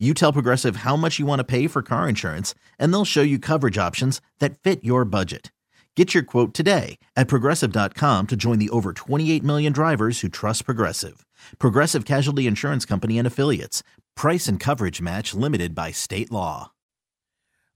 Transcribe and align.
You 0.00 0.12
tell 0.12 0.32
Progressive 0.32 0.76
how 0.76 0.96
much 0.96 1.20
you 1.20 1.24
want 1.26 1.38
to 1.38 1.44
pay 1.44 1.68
for 1.68 1.80
car 1.80 2.08
insurance, 2.08 2.52
and 2.80 2.92
they'll 2.92 3.04
show 3.04 3.22
you 3.22 3.38
coverage 3.38 3.78
options 3.78 4.20
that 4.40 4.58
fit 4.58 4.82
your 4.82 5.04
budget. 5.04 5.52
Get 5.94 6.12
your 6.12 6.24
quote 6.24 6.52
today 6.52 6.98
at 7.14 7.28
progressive.com 7.28 8.26
to 8.26 8.34
join 8.36 8.58
the 8.58 8.70
over 8.70 8.92
28 8.92 9.44
million 9.44 9.72
drivers 9.72 10.20
who 10.20 10.28
trust 10.28 10.64
Progressive. 10.64 11.24
Progressive 11.60 12.04
Casualty 12.04 12.48
Insurance 12.48 12.84
Company 12.84 13.18
and 13.18 13.26
Affiliates. 13.26 13.84
Price 14.16 14.48
and 14.48 14.58
coverage 14.58 15.00
match 15.00 15.32
limited 15.32 15.76
by 15.76 15.92
state 15.92 16.32
law. 16.32 16.72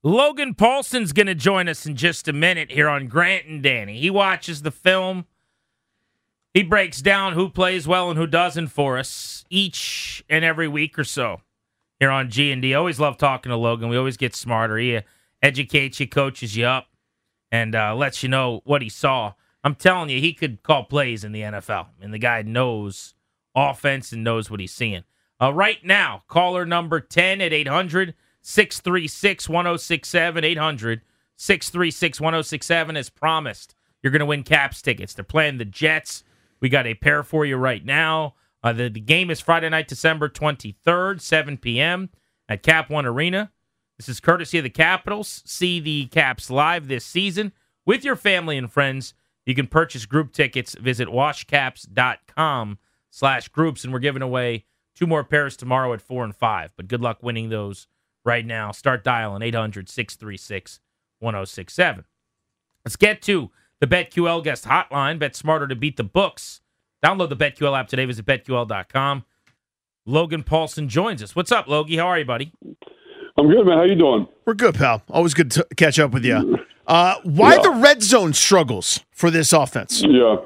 Logan 0.03 0.55
Paulsen's 0.55 1.13
going 1.13 1.27
to 1.27 1.35
join 1.35 1.69
us 1.69 1.85
in 1.85 1.95
just 1.95 2.27
a 2.27 2.33
minute 2.33 2.71
here 2.71 2.89
on 2.89 3.07
Grant 3.07 3.45
and 3.45 3.63
Danny. 3.63 3.97
He 3.97 4.09
watches 4.09 4.61
the 4.61 4.71
film. 4.71 5.25
He 6.53 6.63
breaks 6.63 7.01
down 7.01 7.31
who 7.31 7.49
plays 7.49 7.87
well 7.87 8.09
and 8.09 8.19
who 8.19 8.27
doesn't 8.27 8.67
for 8.67 8.97
us 8.97 9.45
each 9.49 10.25
and 10.29 10.43
every 10.43 10.67
week 10.67 10.99
or 10.99 11.05
so 11.05 11.41
here 11.99 12.11
on 12.11 12.29
G 12.29 12.51
and 12.51 12.61
D. 12.61 12.73
Always 12.73 12.99
love 12.99 13.17
talking 13.17 13.49
to 13.49 13.55
Logan. 13.55 13.89
We 13.89 13.97
always 13.97 14.17
get 14.17 14.35
smarter. 14.35 14.77
He 14.77 14.99
educates 15.41 15.99
you, 15.99 16.07
coaches 16.07 16.55
you 16.55 16.65
up 16.65 16.87
and 17.51 17.75
uh, 17.75 17.95
lets 17.95 18.23
you 18.23 18.29
know 18.29 18.61
what 18.63 18.81
he 18.81 18.89
saw. 18.89 19.33
I'm 19.63 19.75
telling 19.75 20.09
you, 20.09 20.19
he 20.19 20.33
could 20.33 20.63
call 20.63 20.85
plays 20.85 21.23
in 21.23 21.33
the 21.33 21.41
NFL, 21.41 21.87
and 22.01 22.13
the 22.13 22.19
guy 22.19 22.41
knows 22.41 23.13
offense 23.55 24.11
and 24.11 24.23
knows 24.23 24.49
what 24.49 24.59
he's 24.59 24.73
seeing. 24.73 25.03
Uh, 25.41 25.53
right 25.53 25.83
now, 25.83 26.23
caller 26.27 26.65
number 26.65 26.99
10 26.99 27.41
at 27.41 27.53
800 27.53 28.13
636 28.41 29.49
1067. 29.49 30.43
800 30.43 31.01
636 31.35 32.21
1067. 32.21 32.97
As 32.97 33.09
promised, 33.09 33.75
you're 34.01 34.11
going 34.11 34.19
to 34.21 34.25
win 34.25 34.43
Caps 34.43 34.81
tickets. 34.81 35.13
They're 35.13 35.23
playing 35.23 35.57
the 35.57 35.65
Jets. 35.65 36.23
We 36.61 36.69
got 36.69 36.87
a 36.87 36.93
pair 36.93 37.23
for 37.23 37.45
you 37.45 37.55
right 37.57 37.83
now. 37.83 38.35
Uh, 38.63 38.73
the, 38.73 38.89
the 38.89 38.99
game 38.99 39.29
is 39.29 39.39
Friday 39.39 39.69
night, 39.69 39.87
December 39.87 40.29
23rd, 40.29 41.21
7 41.21 41.57
p.m. 41.57 42.09
at 42.47 42.63
Cap 42.63 42.89
One 42.89 43.05
Arena. 43.05 43.51
This 43.97 44.09
is 44.09 44.19
courtesy 44.19 44.57
of 44.57 44.63
the 44.63 44.69
Capitals. 44.69 45.43
See 45.45 45.79
the 45.79 46.05
Caps 46.05 46.49
live 46.49 46.87
this 46.87 47.05
season 47.05 47.51
with 47.85 48.03
your 48.03 48.15
family 48.15 48.57
and 48.57 48.71
friends. 48.71 49.13
You 49.45 49.55
can 49.55 49.67
purchase 49.67 50.05
group 50.05 50.31
tickets. 50.31 50.75
Visit 50.75 51.07
washcaps.com 51.07 52.77
slash 53.09 53.47
groups. 53.49 53.83
And 53.83 53.91
we're 53.91 53.99
giving 53.99 54.21
away 54.21 54.65
two 54.95 55.07
more 55.07 55.23
pairs 55.23 55.57
tomorrow 55.57 55.91
at 55.93 56.01
4 56.01 56.23
and 56.23 56.35
5. 56.35 56.73
But 56.77 56.87
good 56.87 57.01
luck 57.01 57.23
winning 57.23 57.49
those 57.49 57.87
right 58.23 58.45
now. 58.45 58.71
Start 58.71 59.03
dialing 59.03 59.41
800 59.41 59.89
636 59.89 60.79
1067. 61.19 62.05
Let's 62.85 62.95
get 62.95 63.21
to 63.23 63.51
the 63.79 63.87
BetQL 63.87 64.43
guest 64.43 64.65
hotline. 64.65 65.19
Bet 65.19 65.35
smarter 65.35 65.67
to 65.67 65.75
beat 65.75 65.97
the 65.97 66.03
books. 66.03 66.61
Download 67.03 67.29
the 67.29 67.35
BetQL 67.37 67.77
app 67.79 67.87
today. 67.87 68.05
Visit 68.05 68.25
betql.com. 68.25 69.23
Logan 70.05 70.43
Paulsen 70.43 70.87
joins 70.87 71.21
us. 71.23 71.35
What's 71.35 71.51
up, 71.51 71.67
Logie? 71.67 71.97
How 71.97 72.07
are 72.07 72.19
you, 72.19 72.25
buddy? 72.25 72.51
I'm 73.37 73.47
good, 73.49 73.65
man. 73.65 73.77
How 73.77 73.83
you 73.83 73.95
doing? 73.95 74.27
We're 74.45 74.53
good, 74.55 74.75
pal. 74.75 75.01
Always 75.09 75.33
good 75.33 75.51
to 75.51 75.65
catch 75.77 75.99
up 75.99 76.11
with 76.11 76.25
you. 76.25 76.57
Uh, 76.89 77.13
why 77.21 77.53
Yeah. 77.53 77.61
the 77.61 77.69
red 77.69 78.01
zone 78.01 78.33
struggles 78.33 79.05
for 79.11 79.29
this 79.29 79.53
offense? 79.53 80.01
Yeah. 80.01 80.37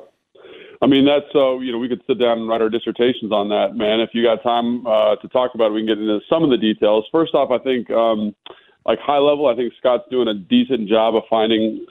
I 0.82 0.88
mean, 0.88 1.06
that's 1.06 1.24
so, 1.32 1.62
you 1.62 1.72
know, 1.72 1.78
we 1.78 1.88
could 1.88 2.02
sit 2.06 2.20
down 2.20 2.40
and 2.40 2.50
write 2.50 2.60
our 2.62 2.68
dissertations 2.68 3.32
on 3.32 3.48
that, 3.48 3.78
man. 3.78 4.02
If 4.02 4.10
you 4.12 4.24
got 4.26 4.44
time 4.44 4.86
uh, 4.86 5.16
to 5.22 5.28
talk 5.30 5.52
about 5.56 5.68
it, 5.68 5.76
we 5.76 5.80
can 5.80 5.88
get 5.88 6.00
into 6.00 6.20
some 6.30 6.44
of 6.44 6.50
the 6.50 6.58
details. 6.58 7.06
First 7.14 7.34
off, 7.34 7.50
I 7.50 7.60
think, 7.64 7.90
um, 7.92 8.36
like 8.86 9.00
high 9.00 9.18
level, 9.18 9.48
I 9.48 9.56
think 9.56 9.74
Scott's 9.78 10.04
doing 10.12 10.28
a 10.28 10.34
decent 10.34 10.90
job 10.90 11.16
of 11.16 11.24
finding, 11.30 11.86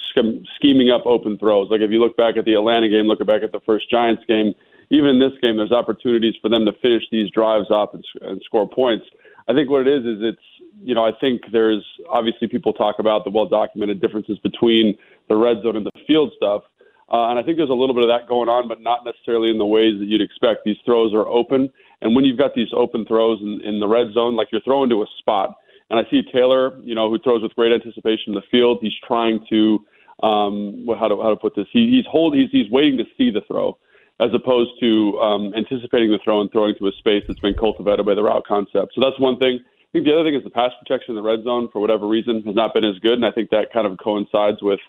scheming 0.56 0.90
up 0.90 1.06
open 1.06 1.38
throws. 1.38 1.70
Like 1.70 1.80
if 1.80 1.90
you 1.90 2.00
look 2.00 2.16
back 2.16 2.36
at 2.36 2.44
the 2.44 2.54
Atlanta 2.54 2.88
game, 2.88 3.06
look 3.06 3.24
back 3.26 3.42
at 3.42 3.52
the 3.52 3.60
first 3.64 3.90
Giants 3.90 4.22
game, 4.28 4.54
even 4.92 5.08
in 5.08 5.18
this 5.18 5.32
game, 5.42 5.56
there's 5.56 5.72
opportunities 5.72 6.34
for 6.42 6.50
them 6.50 6.66
to 6.66 6.72
finish 6.82 7.02
these 7.10 7.30
drives 7.30 7.70
up 7.70 7.94
and, 7.94 8.04
and 8.20 8.42
score 8.44 8.68
points. 8.68 9.06
I 9.48 9.54
think 9.54 9.70
what 9.70 9.86
it 9.86 9.88
is 9.88 10.04
is 10.04 10.18
it's 10.20 10.68
you 10.82 10.94
know 10.94 11.04
I 11.04 11.12
think 11.18 11.42
there's 11.50 11.84
obviously 12.08 12.46
people 12.46 12.72
talk 12.72 12.96
about 12.98 13.24
the 13.24 13.30
well 13.30 13.46
documented 13.46 14.00
differences 14.00 14.38
between 14.38 14.96
the 15.28 15.36
red 15.36 15.62
zone 15.62 15.76
and 15.76 15.86
the 15.86 15.90
field 16.06 16.32
stuff, 16.36 16.62
uh, 17.10 17.28
and 17.28 17.38
I 17.38 17.42
think 17.42 17.56
there's 17.56 17.70
a 17.70 17.74
little 17.74 17.94
bit 17.94 18.04
of 18.04 18.10
that 18.10 18.28
going 18.28 18.50
on, 18.50 18.68
but 18.68 18.82
not 18.82 19.04
necessarily 19.04 19.50
in 19.50 19.58
the 19.58 19.66
ways 19.66 19.98
that 19.98 20.06
you'd 20.06 20.20
expect. 20.20 20.64
These 20.64 20.76
throws 20.84 21.14
are 21.14 21.26
open, 21.26 21.72
and 22.02 22.14
when 22.14 22.24
you've 22.24 22.38
got 22.38 22.54
these 22.54 22.68
open 22.76 23.06
throws 23.06 23.40
in, 23.40 23.62
in 23.64 23.80
the 23.80 23.88
red 23.88 24.12
zone, 24.12 24.36
like 24.36 24.48
you're 24.52 24.60
throwing 24.60 24.90
to 24.90 25.02
a 25.02 25.06
spot, 25.18 25.56
and 25.92 26.00
I 26.00 26.10
see 26.10 26.22
Taylor, 26.32 26.80
you 26.82 26.94
know, 26.94 27.10
who 27.10 27.18
throws 27.18 27.42
with 27.42 27.54
great 27.54 27.70
anticipation 27.70 28.32
in 28.32 28.34
the 28.34 28.42
field. 28.50 28.78
He's 28.80 28.96
trying 29.06 29.44
to 29.50 29.84
um, 30.22 30.86
how 30.98 31.06
to 31.06 31.20
how 31.20 31.28
to 31.28 31.36
put 31.36 31.54
this? 31.54 31.66
He, 31.70 31.90
he's 31.90 32.06
hold 32.10 32.34
he's 32.34 32.50
he's 32.50 32.70
waiting 32.70 32.96
to 32.96 33.04
see 33.18 33.30
the 33.30 33.42
throw 33.46 33.76
as 34.18 34.30
opposed 34.32 34.70
to 34.80 35.18
um, 35.18 35.52
anticipating 35.54 36.10
the 36.10 36.18
throw 36.24 36.40
and 36.40 36.50
throwing 36.50 36.74
to 36.78 36.86
a 36.86 36.92
space 36.92 37.24
that's 37.28 37.40
been 37.40 37.54
cultivated 37.54 38.06
by 38.06 38.14
the 38.14 38.22
route 38.22 38.44
concept. 38.46 38.92
So 38.94 39.00
that's 39.00 39.18
one 39.18 39.38
thing. 39.38 39.58
I 39.60 39.88
think 39.92 40.06
the 40.06 40.14
other 40.14 40.24
thing 40.24 40.34
is 40.34 40.44
the 40.44 40.50
pass 40.50 40.70
protection 40.78 41.12
in 41.12 41.16
the 41.16 41.28
red 41.28 41.44
zone, 41.44 41.68
for 41.72 41.80
whatever 41.80 42.08
reason, 42.08 42.42
has 42.46 42.54
not 42.54 42.72
been 42.72 42.84
as 42.84 42.98
good, 43.00 43.14
and 43.14 43.26
I 43.26 43.30
think 43.30 43.50
that 43.50 43.72
kind 43.72 43.86
of 43.86 43.98
coincides 43.98 44.62
with 44.62 44.80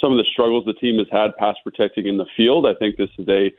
some 0.00 0.10
of 0.10 0.18
the 0.18 0.24
struggles 0.32 0.64
the 0.64 0.72
team 0.74 0.98
has 0.98 1.06
had 1.12 1.36
pass 1.36 1.54
protecting 1.62 2.06
in 2.06 2.16
the 2.16 2.26
field. 2.36 2.66
I 2.66 2.74
think 2.74 2.96
this 2.96 3.10
is 3.18 3.28
a 3.28 3.52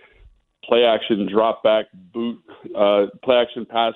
play 0.66 0.84
action 0.84 1.30
drop 1.31 1.64
back 1.64 1.86
boot, 2.14 2.40
uh, 2.76 3.06
play 3.24 3.38
action 3.38 3.66
pass 3.66 3.94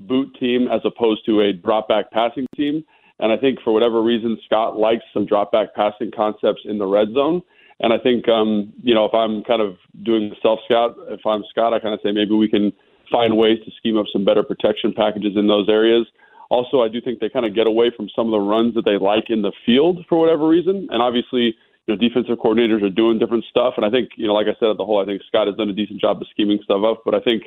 boot 0.00 0.34
team 0.38 0.68
as 0.68 0.80
opposed 0.84 1.24
to 1.26 1.40
a 1.40 1.52
drop 1.52 1.88
back 1.88 2.10
passing 2.10 2.46
team. 2.56 2.84
And 3.18 3.32
I 3.32 3.36
think 3.36 3.60
for 3.64 3.72
whatever 3.72 4.02
reason, 4.02 4.38
Scott 4.44 4.76
likes 4.76 5.04
some 5.14 5.26
drop 5.26 5.52
back 5.52 5.74
passing 5.74 6.10
concepts 6.14 6.62
in 6.64 6.78
the 6.78 6.86
red 6.86 7.08
zone. 7.14 7.42
And 7.80 7.92
I 7.92 7.98
think, 7.98 8.28
um, 8.28 8.72
you 8.82 8.94
know, 8.94 9.04
if 9.04 9.14
I'm 9.14 9.42
kind 9.44 9.60
of 9.60 9.76
doing 10.02 10.30
the 10.30 10.36
self 10.42 10.60
scout, 10.64 10.96
if 11.08 11.20
I'm 11.26 11.44
Scott, 11.50 11.72
I 11.72 11.78
kind 11.78 11.94
of 11.94 12.00
say 12.02 12.12
maybe 12.12 12.34
we 12.34 12.48
can 12.48 12.72
find 13.10 13.36
ways 13.36 13.58
to 13.64 13.70
scheme 13.78 13.96
up 13.96 14.06
some 14.12 14.24
better 14.24 14.42
protection 14.42 14.92
packages 14.92 15.32
in 15.36 15.46
those 15.46 15.68
areas. 15.68 16.06
Also, 16.48 16.80
I 16.80 16.88
do 16.88 17.00
think 17.00 17.20
they 17.20 17.28
kind 17.28 17.44
of 17.44 17.54
get 17.54 17.66
away 17.66 17.90
from 17.94 18.08
some 18.14 18.26
of 18.26 18.32
the 18.32 18.40
runs 18.40 18.74
that 18.74 18.84
they 18.84 18.98
like 18.98 19.30
in 19.30 19.42
the 19.42 19.52
field 19.64 20.04
for 20.08 20.18
whatever 20.18 20.46
reason. 20.46 20.88
And 20.90 21.02
obviously, 21.02 21.56
you 21.86 21.94
know, 21.94 21.96
defensive 21.96 22.38
coordinators 22.38 22.82
are 22.82 22.90
doing 22.90 23.18
different 23.18 23.44
stuff. 23.50 23.74
And 23.76 23.84
I 23.84 23.90
think, 23.90 24.10
you 24.16 24.26
know, 24.26 24.34
like 24.34 24.46
I 24.46 24.58
said 24.58 24.70
at 24.70 24.76
the 24.76 24.84
whole, 24.84 25.00
I 25.00 25.04
think 25.04 25.22
Scott 25.26 25.46
has 25.46 25.56
done 25.56 25.68
a 25.68 25.72
decent 25.72 26.00
job 26.00 26.20
of 26.20 26.26
scheming 26.30 26.60
stuff 26.62 26.82
up. 26.84 27.02
But 27.04 27.14
I 27.14 27.20
think 27.20 27.44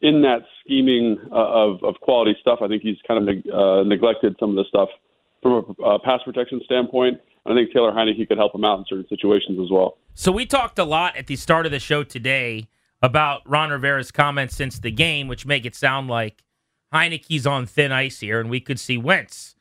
in 0.00 0.22
that 0.22 0.40
scheming 0.60 1.18
uh, 1.32 1.34
of, 1.34 1.82
of 1.82 1.96
quality 2.00 2.36
stuff, 2.40 2.60
I 2.62 2.68
think 2.68 2.82
he's 2.82 2.96
kind 3.06 3.28
of 3.28 3.34
neg- 3.34 3.50
uh, 3.52 3.82
neglected 3.82 4.36
some 4.38 4.50
of 4.50 4.56
the 4.56 4.64
stuff 4.68 4.88
from 5.42 5.74
a 5.78 5.82
uh, 5.82 5.98
pass 6.04 6.20
protection 6.24 6.60
standpoint. 6.64 7.20
I 7.46 7.54
think 7.54 7.72
Taylor 7.72 7.92
Heinicke 7.92 8.28
could 8.28 8.38
help 8.38 8.54
him 8.54 8.64
out 8.64 8.78
in 8.78 8.84
certain 8.88 9.06
situations 9.08 9.58
as 9.62 9.70
well. 9.70 9.96
So 10.14 10.30
we 10.30 10.46
talked 10.46 10.78
a 10.78 10.84
lot 10.84 11.16
at 11.16 11.26
the 11.26 11.36
start 11.36 11.64
of 11.64 11.72
the 11.72 11.78
show 11.78 12.02
today 12.02 12.68
about 13.00 13.48
Ron 13.48 13.70
Rivera's 13.70 14.10
comments 14.10 14.56
since 14.56 14.78
the 14.78 14.90
game, 14.90 15.28
which 15.28 15.46
make 15.46 15.64
it 15.64 15.74
sound 15.74 16.08
like 16.08 16.42
Heinicke's 16.92 17.46
on 17.46 17.66
thin 17.66 17.92
ice 17.92 18.20
here, 18.20 18.40
and 18.40 18.50
we 18.50 18.60
could 18.60 18.80
see 18.80 18.98
Wentz 18.98 19.54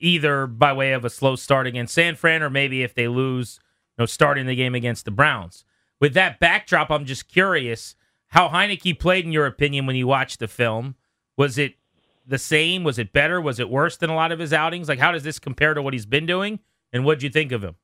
either 0.00 0.46
by 0.46 0.72
way 0.72 0.92
of 0.92 1.04
a 1.04 1.10
slow 1.10 1.36
start 1.36 1.66
against 1.66 1.94
San 1.94 2.14
Fran, 2.14 2.42
or 2.42 2.50
maybe 2.50 2.82
if 2.82 2.94
they 2.94 3.08
lose, 3.08 3.60
you 3.96 4.02
know, 4.02 4.06
starting 4.06 4.46
the 4.46 4.54
game 4.54 4.74
against 4.74 5.04
the 5.04 5.10
Browns. 5.10 5.64
With 6.00 6.14
that 6.14 6.38
backdrop, 6.38 6.90
I'm 6.90 7.04
just 7.04 7.28
curious 7.28 7.96
how 8.28 8.48
Heinicke 8.48 8.98
played 8.98 9.24
in 9.24 9.32
your 9.32 9.46
opinion 9.46 9.86
when 9.86 9.96
you 9.96 10.06
watched 10.06 10.38
the 10.38 10.48
film. 10.48 10.94
Was 11.36 11.58
it 11.58 11.74
the 12.26 12.38
same? 12.38 12.84
Was 12.84 12.98
it 12.98 13.12
better? 13.12 13.40
Was 13.40 13.58
it 13.58 13.70
worse 13.70 13.96
than 13.96 14.10
a 14.10 14.14
lot 14.14 14.32
of 14.32 14.38
his 14.38 14.52
outings? 14.52 14.88
Like, 14.88 14.98
how 14.98 15.12
does 15.12 15.22
this 15.22 15.38
compare 15.38 15.74
to 15.74 15.82
what 15.82 15.94
he's 15.94 16.06
been 16.06 16.26
doing? 16.26 16.60
And 16.92 17.04
what 17.04 17.18
do 17.18 17.26
you 17.26 17.30
think 17.30 17.52
of 17.52 17.62
him? 17.62 17.76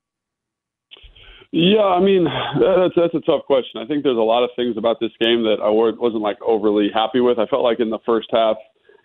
Yeah, 1.56 1.84
I 1.84 2.00
mean 2.00 2.24
that's 2.24 2.94
that's 2.96 3.14
a 3.14 3.20
tough 3.20 3.44
question. 3.46 3.80
I 3.80 3.86
think 3.86 4.02
there's 4.02 4.18
a 4.18 4.20
lot 4.20 4.42
of 4.42 4.50
things 4.56 4.76
about 4.76 4.98
this 4.98 5.12
game 5.20 5.44
that 5.44 5.58
I 5.62 5.68
wasn't 5.68 6.22
like 6.22 6.36
overly 6.42 6.90
happy 6.92 7.20
with. 7.20 7.38
I 7.38 7.46
felt 7.46 7.62
like 7.62 7.78
in 7.78 7.90
the 7.90 8.00
first 8.04 8.26
half, 8.32 8.56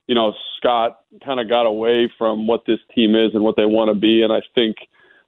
you 0.07 0.15
know, 0.15 0.33
Scott 0.57 1.01
kind 1.23 1.39
of 1.39 1.47
got 1.47 1.67
away 1.67 2.11
from 2.17 2.47
what 2.47 2.63
this 2.65 2.79
team 2.95 3.13
is 3.13 3.35
and 3.35 3.43
what 3.43 3.55
they 3.55 3.67
want 3.67 3.93
to 3.93 3.93
be, 3.93 4.23
and 4.23 4.33
I 4.33 4.41
think 4.55 4.77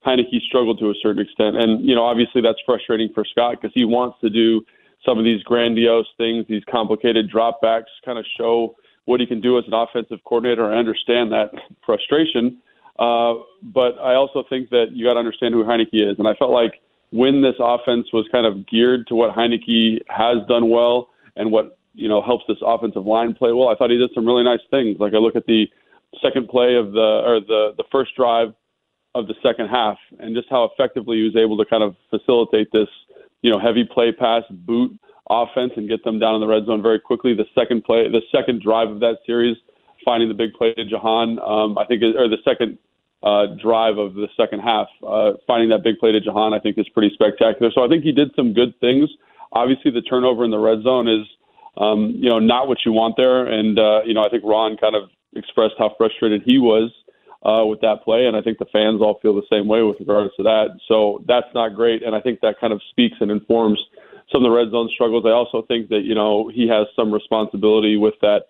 Heinicke 0.04 0.42
struggled 0.48 0.80
to 0.80 0.90
a 0.90 0.96
certain 1.00 1.22
extent. 1.22 1.58
And 1.58 1.88
you 1.88 1.94
know, 1.94 2.04
obviously 2.04 2.42
that's 2.42 2.58
frustrating 2.66 3.10
for 3.14 3.24
Scott 3.24 3.58
because 3.62 3.72
he 3.76 3.86
wants 3.86 4.18
to 4.22 4.30
do 4.32 4.66
some 5.06 5.18
of 5.18 5.26
these 5.26 5.42
grandiose 5.44 6.08
things, 6.18 6.46
these 6.48 6.64
complicated 6.70 7.32
dropbacks, 7.32 7.86
kind 8.06 8.20
of 8.20 8.26
show 8.38 8.76
what 9.06 9.20
he 9.20 9.26
can 9.26 9.42
do 9.42 9.58
as 9.58 9.66
an 9.68 9.74
offensive 9.74 10.20
coordinator. 10.26 10.72
I 10.72 10.78
understand 10.78 11.32
that 11.32 11.52
frustration, 11.86 12.60
uh, 13.00 13.36
but 13.64 13.98
I 14.00 14.16
also 14.16 14.44
think 14.50 14.70
that 14.70 14.88
you 14.92 15.06
got 15.06 15.14
to 15.14 15.20
understand 15.20 15.54
who 15.54 15.64
Heinicke 15.64 15.90
is, 15.94 16.20
and 16.20 16.28
I 16.28 16.36
felt 16.36 16.52
like 16.52 16.82
when 17.12 17.42
this 17.42 17.56
offense 17.60 18.08
was 18.14 18.28
kind 18.32 18.46
of 18.46 18.68
geared 18.68 19.08
to 19.08 19.16
what 19.16 19.36
Heinicke 19.36 20.00
has 20.08 20.38
done 20.48 20.70
well 20.70 21.10
and 21.36 21.52
what 21.52 21.78
you 21.94 22.08
know 22.08 22.22
helps 22.22 22.46
this 22.48 22.58
offensive 22.62 23.06
line 23.06 23.34
play 23.34 23.52
well. 23.52 23.70
I 23.70 23.76
thought 23.76 23.90
he 23.90 23.98
did 23.98 24.12
some 24.16 24.26
really 24.26 24.44
nice 24.44 24.62
things. 24.70 24.98
Like 25.00 25.14
I 25.14 25.18
look 25.18 25.36
at 25.36 25.46
the 25.46 25.68
second 26.22 26.48
play 26.48 26.76
of 26.76 26.94
the 26.94 27.24
or 27.26 27.40
the 27.42 27.74
the 27.78 27.84
first 27.92 28.16
drive 28.16 28.54
of 29.14 29.28
the 29.28 29.36
second 29.44 29.68
half, 29.68 29.98
and 30.20 30.36
just 30.36 30.48
how 30.50 30.64
effectively 30.64 31.18
he 31.18 31.24
was 31.24 31.36
able 31.36 31.58
to 31.58 31.66
kind 31.66 31.84
of 31.84 31.96
facilitate 32.10 32.72
this, 32.72 32.88
you 33.42 33.52
know, 33.52 33.60
heavy 33.60 33.84
play 33.84 34.12
pass 34.12 34.44
boot 34.50 34.98
offense 35.30 35.72
and 35.78 35.88
get 35.88 36.04
them 36.04 36.20
down 36.20 36.36
in 36.36 36.42
the 36.42 36.48
red 36.48 36.66
zone 36.66 36.82
very 36.82 37.00
quickly. 37.00 37.34
The 37.34 37.46
second 37.56 37.84
play, 37.84 38.10
the 38.10 38.22
second 38.32 38.62
drive 38.62 38.90
of 38.90 39.00
that 39.00 39.18
series, 39.26 39.58
finding 40.04 40.30
the 40.30 40.36
big 40.36 40.54
play 40.54 40.74
to 40.74 40.86
Jahan, 40.86 41.40
um, 41.40 41.78
I 41.78 41.86
think, 41.86 42.04
or 42.04 42.28
the 42.28 42.42
second 42.44 42.78
uh, 43.24 43.48
drive 43.62 43.98
of 43.98 44.16
the 44.16 44.28
second 44.36 44.60
half, 44.60 44.88
uh, 45.08 45.34
finding 45.48 45.70
that 45.70 45.84
big 45.84 46.00
play 46.00 46.12
to 46.12 46.20
Jahan, 46.20 46.54
I 46.54 46.60
think 46.60 46.78
is 46.78 46.90
pretty 46.90 47.14
spectacular. 47.14 47.72
So 47.74 47.84
I 47.84 47.88
think 47.88 48.04
he 48.04 48.12
did 48.12 48.32
some 48.36 48.54
good 48.54 48.78
things. 48.80 49.10
Obviously, 49.52 49.92
the 49.92 50.02
turnover 50.02 50.44
in 50.44 50.52
the 50.52 50.60
red 50.60 50.82
zone 50.84 51.08
is, 51.08 51.28
um, 51.78 52.14
you 52.18 52.30
know, 52.30 52.40
not 52.40 52.68
what 52.68 52.80
you 52.86 52.92
want 52.92 53.16
there. 53.18 53.46
And 53.46 53.78
uh, 53.80 54.02
you 54.06 54.14
know, 54.14 54.24
I 54.24 54.30
think 54.30 54.44
Ron 54.44 54.78
kind 54.78 54.96
of 54.96 55.10
expressed 55.36 55.76
how 55.78 55.94
frustrated 55.98 56.42
he 56.46 56.58
was 56.58 56.92
uh, 57.44 57.66
with 57.66 57.82
that 57.82 58.04
play, 58.04 58.26
and 58.28 58.36
I 58.38 58.42
think 58.42 58.60
the 58.60 58.70
fans 58.72 59.02
all 59.02 59.20
feel 59.22 59.34
the 59.34 59.48
same 59.50 59.68
way 59.68 59.82
with 59.82 60.00
regards 60.00 60.36
to 60.38 60.44
that. 60.44 60.78
So 60.88 61.24
that's 61.28 61.48
not 61.56 61.76
great, 61.76 62.04
and 62.04 62.16
I 62.16 62.22
think 62.22 62.40
that 62.42 62.60
kind 62.60 62.72
of 62.72 62.82
speaks 62.92 63.18
and 63.20 63.32
informs 63.32 63.80
some 64.32 64.46
of 64.46 64.50
the 64.50 64.56
red 64.56 64.72
zone 64.72 64.90
struggles. 64.94 65.26
I 65.26 65.32
also 65.32 65.64
think 65.68 65.90
that 65.90 66.02
you 66.04 66.16
know 66.16 66.50
he 66.54 66.68
has 66.68 66.88
some 66.96 67.12
responsibility 67.12 67.98
with 67.98 68.14
that 68.22 68.50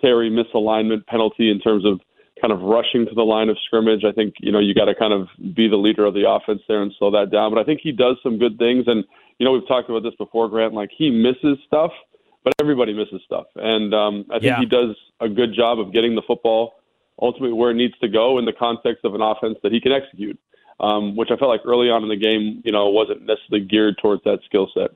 Terry 0.00 0.30
misalignment 0.30 1.06
penalty 1.06 1.50
in 1.50 1.60
terms 1.60 1.84
of 1.84 2.00
kind 2.40 2.52
of 2.52 2.62
rushing 2.62 3.04
to 3.06 3.14
the 3.14 3.22
line 3.22 3.50
of 3.50 3.58
scrimmage. 3.66 4.04
I 4.08 4.12
think 4.12 4.34
you 4.40 4.50
know 4.50 4.58
you 4.58 4.74
got 4.74 4.86
to 4.86 4.94
kind 4.94 5.12
of 5.12 5.28
be 5.54 5.68
the 5.68 5.76
leader 5.76 6.06
of 6.06 6.14
the 6.14 6.28
offense 6.28 6.62
there 6.66 6.82
and 6.82 6.92
slow 6.98 7.10
that 7.10 7.30
down. 7.30 7.52
But 7.52 7.60
I 7.60 7.64
think 7.64 7.80
he 7.82 7.92
does 7.92 8.16
some 8.22 8.38
good 8.38 8.58
things, 8.58 8.84
and 8.86 9.04
you 9.38 9.44
know 9.44 9.52
we've 9.52 9.68
talked 9.68 9.90
about 9.90 10.02
this 10.02 10.16
before, 10.16 10.48
Grant. 10.48 10.72
Like 10.72 10.90
he 10.96 11.10
misses 11.10 11.58
stuff, 11.66 11.92
but 12.42 12.54
everybody 12.60 12.94
misses 12.94 13.20
stuff, 13.26 13.46
and 13.56 13.92
um, 13.92 14.24
I 14.30 14.40
think 14.40 14.44
yeah. 14.44 14.60
he 14.60 14.66
does 14.66 14.96
a 15.20 15.28
good 15.28 15.54
job 15.54 15.78
of 15.78 15.92
getting 15.92 16.14
the 16.14 16.22
football 16.26 16.79
ultimately 17.20 17.52
where 17.52 17.70
it 17.70 17.74
needs 17.74 17.98
to 17.98 18.08
go 18.08 18.38
in 18.38 18.44
the 18.44 18.52
context 18.52 19.04
of 19.04 19.14
an 19.14 19.20
offense 19.20 19.58
that 19.62 19.72
he 19.72 19.80
can 19.80 19.92
execute 19.92 20.38
um, 20.80 21.14
which 21.14 21.30
I 21.30 21.36
felt 21.36 21.50
like 21.50 21.60
early 21.64 21.90
on 21.90 22.02
in 22.02 22.08
the 22.08 22.16
game, 22.16 22.62
you 22.64 22.72
know, 22.72 22.88
wasn't 22.88 23.22
necessarily 23.22 23.66
geared 23.66 23.98
towards 23.98 24.24
that 24.24 24.40
skill 24.46 24.68
set. 24.74 24.90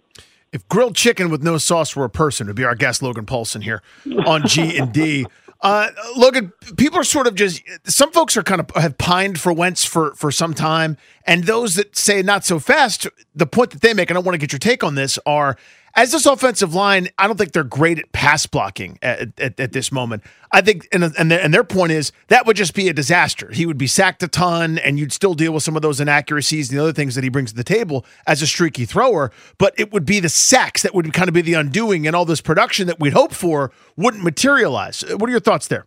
If 0.53 0.67
grilled 0.69 0.97
chicken 0.97 1.31
with 1.31 1.43
no 1.43 1.59
sauce 1.59 1.94
were 1.94 2.05
a 2.05 2.11
person, 2.11 2.47
would 2.47 2.56
be 2.56 2.65
our 2.65 2.75
guest 2.75 3.03
Logan 3.03 3.26
Paulsen 3.26 3.62
here 3.62 3.82
on 4.26 4.47
G 4.47 4.79
and 4.79 4.93
D. 4.93 5.26
Uh, 5.61 5.91
Logan, 6.17 6.53
people 6.76 6.99
are 6.99 7.05
sort 7.05 7.26
of 7.26 7.35
just 7.35 7.62
some 7.85 8.12
folks 8.12 8.37
are 8.37 8.43
kind 8.43 8.61
of 8.61 8.70
have 8.77 8.99
pined 8.99 9.41
for 9.41 9.53
Wentz 9.53 9.85
for 9.85 10.15
for 10.15 10.31
some 10.31 10.55
time, 10.55 10.97
and 11.26 11.44
those 11.44 11.75
that 11.75 11.97
say 11.97 12.23
not 12.23 12.44
so 12.44 12.59
fast. 12.59 13.06
The 13.35 13.47
point 13.47 13.71
that 13.71 13.81
they 13.82 13.94
make, 13.94 14.11
and 14.11 14.17
I 14.17 14.21
want 14.21 14.35
to 14.35 14.38
get 14.38 14.53
your 14.53 14.59
take 14.59 14.85
on 14.85 14.94
this, 14.94 15.19
are 15.26 15.56
as 15.97 16.11
this 16.11 16.26
offensive 16.26 16.75
line, 16.75 17.09
I 17.19 17.26
don't 17.26 17.37
think 17.37 17.53
they're 17.53 17.62
great 17.62 18.00
at 18.00 18.11
pass 18.12 18.47
blocking 18.47 18.99
at, 19.00 19.38
at, 19.38 19.61
at 19.61 19.73
this 19.73 19.93
moment. 19.93 20.25
I 20.50 20.61
think, 20.61 20.88
and, 20.93 21.05
and, 21.05 21.32
and 21.32 21.55
their 21.55 21.62
point 21.62 21.93
is 21.93 22.11
that 22.29 22.47
would 22.47 22.56
just 22.56 22.75
be 22.75 22.88
a 22.88 22.93
disaster. 22.93 23.50
He 23.53 23.65
would 23.65 23.79
be 23.79 23.87
sacked 23.87 24.23
a 24.23 24.29
ton, 24.29 24.79
and 24.79 24.99
you'd 24.99 25.12
still 25.12 25.35
deal 25.35 25.53
with 25.53 25.62
some 25.62 25.76
of 25.76 25.82
those 25.82 26.00
inaccuracies 26.00 26.69
and 26.71 26.79
the 26.79 26.82
other 26.82 26.93
things 26.93 27.15
that 27.15 27.23
he 27.23 27.31
brings 27.31 27.50
to 27.50 27.56
the 27.56 27.65
table 27.65 28.05
as 28.27 28.43
a 28.43 28.47
streaky 28.47 28.85
thrower. 28.87 29.31
But 29.56 29.75
it 29.79 29.93
would 29.93 30.05
be 30.05 30.19
the 30.19 30.29
sacks 30.29 30.82
that 30.82 30.94
would 30.94 31.12
kind 31.12 31.29
of 31.29 31.35
be 31.35 31.43
the 31.43 31.55
undoing, 31.55 32.06
and 32.06 32.17
all 32.17 32.25
this 32.25 32.41
production 32.41 32.88
that 32.88 32.99
we'd 32.99 33.12
hope 33.12 33.32
for 33.32 33.70
wouldn't 33.97 34.25
materialize. 34.25 35.05
What 35.17 35.29
are 35.29 35.32
your 35.32 35.41
thoughts 35.41 35.69
there? 35.69 35.87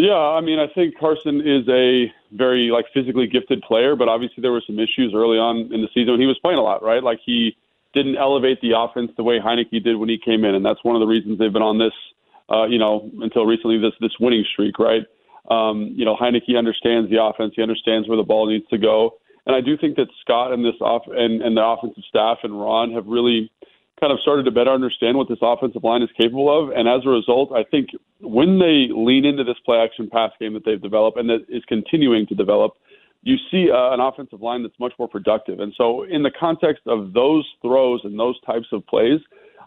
Yeah, 0.00 0.16
I 0.16 0.40
mean, 0.40 0.58
I 0.58 0.66
think 0.66 0.96
Carson 0.98 1.42
is 1.44 1.68
a 1.68 2.10
very 2.32 2.70
like 2.70 2.86
physically 2.94 3.26
gifted 3.26 3.60
player, 3.60 3.94
but 3.96 4.08
obviously 4.08 4.40
there 4.40 4.50
were 4.50 4.62
some 4.66 4.78
issues 4.78 5.12
early 5.14 5.36
on 5.36 5.68
in 5.74 5.82
the 5.82 5.88
season 5.92 6.12
when 6.12 6.20
he 6.20 6.26
was 6.26 6.38
playing 6.40 6.58
a 6.58 6.62
lot, 6.62 6.82
right? 6.82 7.02
Like 7.02 7.20
he 7.22 7.54
didn't 7.92 8.16
elevate 8.16 8.62
the 8.62 8.72
offense 8.74 9.12
the 9.18 9.22
way 9.22 9.38
Heinicke 9.38 9.84
did 9.84 9.98
when 9.98 10.08
he 10.08 10.16
came 10.16 10.42
in, 10.46 10.54
and 10.54 10.64
that's 10.64 10.82
one 10.84 10.96
of 10.96 11.00
the 11.00 11.06
reasons 11.06 11.38
they've 11.38 11.52
been 11.52 11.60
on 11.60 11.76
this, 11.76 11.92
uh, 12.48 12.64
you 12.64 12.78
know, 12.78 13.10
until 13.20 13.44
recently 13.44 13.76
this 13.76 13.92
this 14.00 14.16
winning 14.18 14.42
streak, 14.50 14.78
right? 14.78 15.02
Um, 15.50 15.92
you 15.94 16.06
know, 16.06 16.16
Heinicke 16.16 16.56
understands 16.56 17.10
the 17.10 17.22
offense, 17.22 17.52
he 17.54 17.60
understands 17.60 18.08
where 18.08 18.16
the 18.16 18.24
ball 18.24 18.48
needs 18.48 18.66
to 18.68 18.78
go, 18.78 19.18
and 19.44 19.54
I 19.54 19.60
do 19.60 19.76
think 19.76 19.96
that 19.96 20.08
Scott 20.22 20.54
and 20.54 20.64
this 20.64 20.80
off 20.80 21.02
and 21.08 21.42
and 21.42 21.54
the 21.58 21.62
offensive 21.62 22.04
staff 22.08 22.38
and 22.42 22.58
Ron 22.58 22.90
have 22.92 23.04
really 23.04 23.52
kind 24.00 24.12
of 24.12 24.20
started 24.20 24.44
to 24.44 24.50
better 24.50 24.70
understand 24.70 25.16
what 25.16 25.28
this 25.28 25.38
offensive 25.42 25.84
line 25.84 26.02
is 26.02 26.08
capable 26.18 26.48
of, 26.48 26.70
and 26.76 26.88
as 26.88 27.02
a 27.04 27.08
result, 27.08 27.52
I 27.52 27.64
think 27.64 27.90
when 28.20 28.58
they 28.58 28.88
lean 28.92 29.24
into 29.24 29.44
this 29.44 29.58
play 29.64 29.78
action 29.78 30.08
pass 30.10 30.32
game 30.40 30.54
that 30.54 30.64
they've 30.64 30.80
developed 30.80 31.18
and 31.18 31.28
that 31.28 31.46
is 31.48 31.62
continuing 31.68 32.26
to 32.28 32.34
develop 32.34 32.74
you 33.22 33.36
see 33.50 33.70
uh, 33.70 33.92
an 33.92 34.00
offensive 34.00 34.40
line 34.40 34.62
that's 34.62 34.78
much 34.78 34.92
more 34.98 35.08
productive. 35.08 35.60
And 35.60 35.74
so, 35.76 36.04
in 36.04 36.22
the 36.22 36.30
context 36.30 36.82
of 36.86 37.12
those 37.12 37.46
throws 37.60 38.00
and 38.04 38.18
those 38.18 38.40
types 38.42 38.68
of 38.72 38.86
plays, 38.86 39.20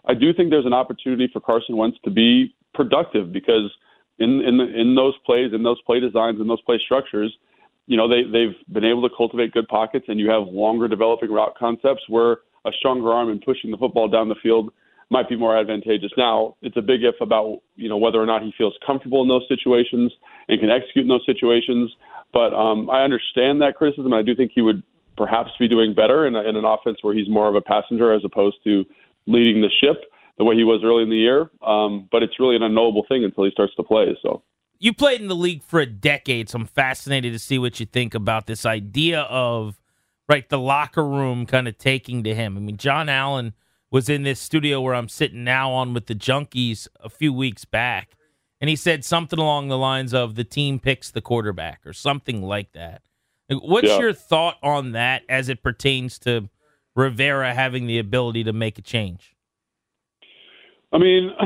I 0.06 0.14
do 0.14 0.32
think 0.32 0.50
there's 0.50 0.66
an 0.66 0.72
opportunity 0.72 1.28
for 1.32 1.40
Carson 1.40 1.76
Wentz 1.76 1.98
to 2.04 2.10
be 2.10 2.54
productive 2.74 3.32
because 3.32 3.70
in 4.18 4.40
in 4.40 4.60
in 4.60 4.94
those 4.94 5.14
plays, 5.24 5.52
in 5.52 5.62
those 5.62 5.80
play 5.82 6.00
designs, 6.00 6.40
in 6.40 6.48
those 6.48 6.60
play 6.62 6.80
structures, 6.84 7.32
you 7.86 7.96
know 7.96 8.08
they 8.08 8.24
they've 8.24 8.56
been 8.72 8.84
able 8.84 9.08
to 9.08 9.14
cultivate 9.16 9.52
good 9.52 9.68
pockets, 9.68 10.06
and 10.08 10.18
you 10.18 10.28
have 10.30 10.48
longer 10.48 10.88
developing 10.88 11.30
route 11.30 11.54
concepts 11.56 12.02
where 12.08 12.38
a 12.66 12.70
stronger 12.78 13.12
arm 13.12 13.28
and 13.28 13.40
pushing 13.42 13.70
the 13.70 13.76
football 13.76 14.08
down 14.08 14.28
the 14.28 14.34
field 14.42 14.72
might 15.10 15.28
be 15.28 15.36
more 15.36 15.56
advantageous. 15.56 16.10
Now, 16.16 16.56
it's 16.62 16.76
a 16.76 16.82
big 16.82 17.04
if 17.04 17.14
about 17.20 17.60
you 17.76 17.88
know 17.88 17.96
whether 17.96 18.20
or 18.20 18.26
not 18.26 18.42
he 18.42 18.52
feels 18.56 18.74
comfortable 18.86 19.22
in 19.22 19.28
those 19.28 19.44
situations 19.48 20.12
and 20.48 20.60
can 20.60 20.70
execute 20.70 21.04
in 21.04 21.08
those 21.08 21.26
situations. 21.26 21.92
But 22.32 22.52
um, 22.54 22.90
I 22.90 23.02
understand 23.02 23.60
that 23.62 23.76
criticism. 23.76 24.12
I 24.12 24.22
do 24.22 24.34
think 24.34 24.52
he 24.54 24.62
would 24.62 24.82
perhaps 25.16 25.50
be 25.58 25.68
doing 25.68 25.94
better 25.94 26.26
in, 26.26 26.34
a, 26.34 26.42
in 26.42 26.56
an 26.56 26.64
offense 26.64 26.98
where 27.02 27.14
he's 27.14 27.28
more 27.28 27.48
of 27.48 27.54
a 27.54 27.60
passenger 27.60 28.12
as 28.12 28.22
opposed 28.24 28.56
to 28.64 28.84
leading 29.26 29.60
the 29.60 29.70
ship 29.80 30.10
the 30.38 30.44
way 30.44 30.56
he 30.56 30.64
was 30.64 30.80
early 30.84 31.04
in 31.04 31.10
the 31.10 31.16
year. 31.16 31.50
Um, 31.64 32.08
but 32.10 32.24
it's 32.24 32.40
really 32.40 32.56
an 32.56 32.62
unknowable 32.62 33.04
thing 33.08 33.24
until 33.24 33.44
he 33.44 33.50
starts 33.52 33.74
to 33.76 33.84
play. 33.84 34.16
So 34.22 34.42
you 34.80 34.92
played 34.92 35.20
in 35.20 35.28
the 35.28 35.36
league 35.36 35.62
for 35.62 35.80
a 35.80 35.86
decade, 35.86 36.50
so 36.50 36.58
I'm 36.58 36.66
fascinated 36.66 37.32
to 37.32 37.38
see 37.38 37.58
what 37.58 37.78
you 37.78 37.86
think 37.86 38.14
about 38.14 38.46
this 38.46 38.66
idea 38.66 39.20
of 39.22 39.80
right 40.28 40.48
the 40.48 40.58
locker 40.58 41.06
room 41.06 41.46
kind 41.46 41.68
of 41.68 41.78
taking 41.78 42.22
to 42.24 42.34
him. 42.34 42.56
I 42.56 42.60
mean, 42.60 42.76
John 42.76 43.08
Allen 43.08 43.54
was 43.90 44.08
in 44.08 44.22
this 44.22 44.40
studio 44.40 44.80
where 44.80 44.94
I'm 44.94 45.08
sitting 45.08 45.44
now 45.44 45.70
on 45.72 45.94
with 45.94 46.06
the 46.06 46.14
Junkies 46.14 46.88
a 47.00 47.08
few 47.08 47.32
weeks 47.32 47.64
back, 47.64 48.16
and 48.60 48.68
he 48.68 48.76
said 48.76 49.04
something 49.04 49.38
along 49.38 49.68
the 49.68 49.78
lines 49.78 50.14
of 50.14 50.34
the 50.34 50.44
team 50.44 50.78
picks 50.78 51.10
the 51.10 51.20
quarterback 51.20 51.80
or 51.86 51.92
something 51.92 52.42
like 52.42 52.72
that. 52.72 53.02
What's 53.50 53.88
yeah. 53.88 53.98
your 53.98 54.12
thought 54.12 54.56
on 54.62 54.92
that 54.92 55.22
as 55.28 55.48
it 55.48 55.62
pertains 55.62 56.18
to 56.20 56.48
Rivera 56.96 57.54
having 57.54 57.86
the 57.86 57.98
ability 57.98 58.44
to 58.44 58.52
make 58.52 58.78
a 58.78 58.82
change? 58.82 59.34
I 60.92 60.98
mean, 60.98 61.30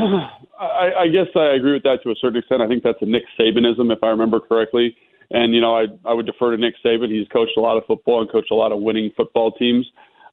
I, 0.61 0.93
I 1.01 1.09
guess 1.09 1.27
I 1.35 1.55
agree 1.55 1.73
with 1.73 1.83
that 1.85 2.03
to 2.05 2.11
a 2.11 2.15
certain 2.21 2.39
extent. 2.39 2.63
I 2.63 2.69
think 2.69 2.83
that's 2.83 3.01
a 3.01 3.07
Nick 3.07 3.25
Sabanism, 3.39 3.93
if 3.93 4.03
I 4.03 4.09
remember 4.09 4.41
correctly. 4.41 4.97
And 5.31 5.55
you 5.55 5.61
know, 5.61 5.77
I 5.77 5.87
I 6.05 6.15
would 6.15 6.27
defer 6.27 6.53
to 6.53 6.57
Nick 6.57 6.75
Saban. 6.85 7.11
He's 7.11 7.29
coached 7.29 7.57
a 7.57 7.61
lot 7.61 7.77
of 7.77 7.85
football 7.87 8.21
and 8.21 8.31
coached 8.31 8.51
a 8.51 8.55
lot 8.55 8.73
of 8.73 8.81
winning 8.81 9.11
football 9.17 9.53
teams. 9.53 9.87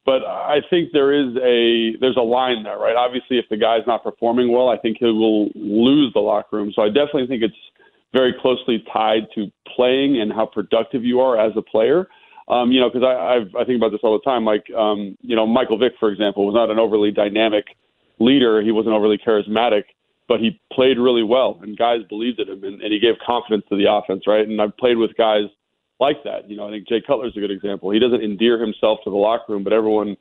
But 0.06 0.24
I 0.24 0.60
think 0.70 0.92
there 0.94 1.12
is 1.12 1.36
a 1.38 1.98
there's 2.00 2.18
a 2.18 2.22
line 2.22 2.64
there, 2.64 2.78
right? 2.78 2.96
Obviously, 2.96 3.40
if 3.40 3.46
the 3.50 3.58
guy's 3.58 3.86
not 3.88 4.04
performing 4.04 4.52
well, 4.52 4.70
I 4.70 4.78
think 4.78 4.98
he 5.00 5.06
will 5.06 5.50
lose 5.56 6.14
the 6.14 6.20
locker 6.20 6.58
room. 6.58 6.72
So 6.76 6.84
I 6.84 6.88
definitely 6.88 7.28
think 7.28 7.42
it's 7.42 7.56
very 8.14 8.34
closely 8.40 8.84
tied 8.94 9.28
to 9.36 9.52
playing 9.76 10.22
and 10.22 10.32
how 10.32 10.46
productive 10.46 11.04
you 11.04 11.20
are 11.20 11.38
as 11.40 11.52
a 11.58 11.62
player. 11.62 12.08
Um, 12.48 12.72
you 12.72 12.80
know, 12.80 12.90
because 12.90 13.04
I 13.04 13.36
I've, 13.36 13.56
I 13.56 13.66
think 13.66 13.78
about 13.78 13.92
this 13.92 14.02
all 14.04 14.14
the 14.14 14.24
time. 14.24 14.46
Like, 14.46 14.64
um, 14.78 15.18
you 15.22 15.36
know, 15.36 15.48
Michael 15.48 15.80
Vick, 15.80 15.94
for 16.00 16.12
example, 16.12 16.46
was 16.46 16.54
not 16.54 16.70
an 16.70 16.78
overly 16.78 17.10
dynamic 17.10 17.66
leader. 18.20 18.62
He 18.62 18.72
wasn't 18.72 18.94
overly 18.94 19.18
charismatic, 19.18 19.86
but 20.28 20.40
he 20.40 20.60
played 20.74 20.98
really 20.98 21.24
well, 21.24 21.60
and 21.62 21.78
guys 21.78 22.00
believed 22.10 22.40
in 22.40 22.50
him, 22.50 22.64
and, 22.64 22.82
and 22.82 22.92
he 22.92 23.00
gave 23.00 23.16
confidence 23.26 23.64
to 23.70 23.78
the 23.78 23.92
offense, 23.92 24.24
right? 24.28 24.48
And 24.48 24.62
I've 24.62 24.76
played 24.78 24.98
with 24.98 25.16
guys 25.18 25.46
like 26.00 26.24
that. 26.24 26.50
You 26.50 26.58
know, 26.58 26.68
I 26.68 26.72
think 26.72 26.88
Jay 26.88 27.02
Cutler's 27.06 27.36
a 27.38 27.40
good 27.40 27.52
example. 27.52 27.92
He 27.92 28.00
doesn't 28.00 28.24
endear 28.24 28.60
himself 28.60 29.00
to 29.04 29.10
the 29.10 29.16
locker 29.16 29.54
room, 29.54 29.64
but 29.64 29.74
everyone 29.74 30.18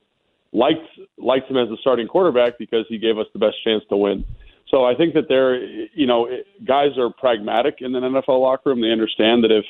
likes 0.52 0.86
likes 1.18 1.48
him 1.48 1.56
as 1.56 1.68
a 1.70 1.76
starting 1.80 2.06
quarterback 2.06 2.58
because 2.58 2.86
he 2.88 2.98
gave 2.98 3.18
us 3.18 3.26
the 3.32 3.38
best 3.38 3.56
chance 3.64 3.82
to 3.88 3.96
win. 3.96 4.24
So 4.70 4.84
I 4.84 4.94
think 4.94 5.14
that 5.14 5.28
they're, 5.28 5.62
you 5.94 6.06
know, 6.06 6.28
guys 6.64 6.96
are 6.98 7.10
pragmatic 7.10 7.76
in 7.80 7.94
an 7.94 8.02
NFL 8.02 8.40
locker 8.40 8.70
room. 8.70 8.80
They 8.80 8.90
understand 8.90 9.44
that 9.44 9.52
if 9.52 9.64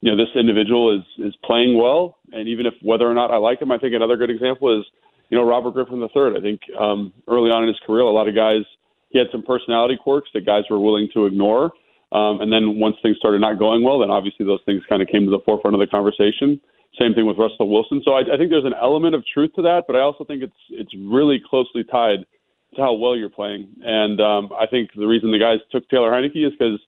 you 0.00 0.10
know 0.10 0.16
this 0.16 0.34
individual 0.34 0.96
is 0.96 1.04
is 1.18 1.34
playing 1.44 1.76
well, 1.76 2.18
and 2.32 2.48
even 2.48 2.66
if 2.66 2.74
whether 2.82 3.08
or 3.10 3.14
not 3.14 3.30
I 3.30 3.36
like 3.36 3.60
him, 3.60 3.70
I 3.70 3.78
think 3.78 3.94
another 3.94 4.16
good 4.16 4.30
example 4.30 4.78
is, 4.78 4.86
you 5.28 5.36
know, 5.36 5.44
Robert 5.44 5.72
Griffin 5.72 6.00
III. 6.00 6.36
I 6.36 6.40
think 6.40 6.60
um, 6.78 7.12
early 7.28 7.50
on 7.50 7.62
in 7.62 7.68
his 7.68 7.78
career, 7.86 8.02
a 8.02 8.10
lot 8.10 8.28
of 8.28 8.34
guys 8.34 8.64
he 9.10 9.18
had 9.18 9.28
some 9.30 9.42
personality 9.42 9.98
quirks 10.00 10.30
that 10.34 10.46
guys 10.46 10.64
were 10.70 10.80
willing 10.80 11.08
to 11.14 11.26
ignore. 11.26 11.72
Um, 12.12 12.40
and 12.40 12.52
then 12.52 12.80
once 12.80 12.96
things 13.02 13.16
started 13.18 13.40
not 13.40 13.58
going 13.58 13.84
well, 13.84 14.00
then 14.00 14.10
obviously 14.10 14.44
those 14.46 14.60
things 14.66 14.82
kind 14.88 15.02
of 15.02 15.08
came 15.08 15.24
to 15.26 15.30
the 15.30 15.38
forefront 15.44 15.74
of 15.74 15.80
the 15.80 15.86
conversation. 15.86 16.60
Same 16.98 17.14
thing 17.14 17.26
with 17.26 17.38
Russell 17.38 17.70
Wilson. 17.70 18.02
So 18.04 18.12
I, 18.14 18.20
I 18.20 18.36
think 18.36 18.50
there's 18.50 18.64
an 18.64 18.74
element 18.74 19.14
of 19.14 19.22
truth 19.32 19.52
to 19.54 19.62
that, 19.62 19.84
but 19.86 19.94
I 19.94 20.00
also 20.00 20.24
think 20.24 20.42
it's 20.42 20.60
it's 20.70 20.90
really 20.98 21.40
closely 21.48 21.84
tied 21.84 22.26
to 22.74 22.80
how 22.80 22.94
well 22.94 23.16
you're 23.16 23.30
playing. 23.30 23.68
And 23.82 24.20
um, 24.20 24.50
I 24.58 24.66
think 24.66 24.90
the 24.96 25.06
reason 25.06 25.30
the 25.30 25.38
guys 25.38 25.58
took 25.70 25.88
Taylor 25.88 26.10
Heinicke 26.10 26.44
is 26.44 26.52
because 26.52 26.80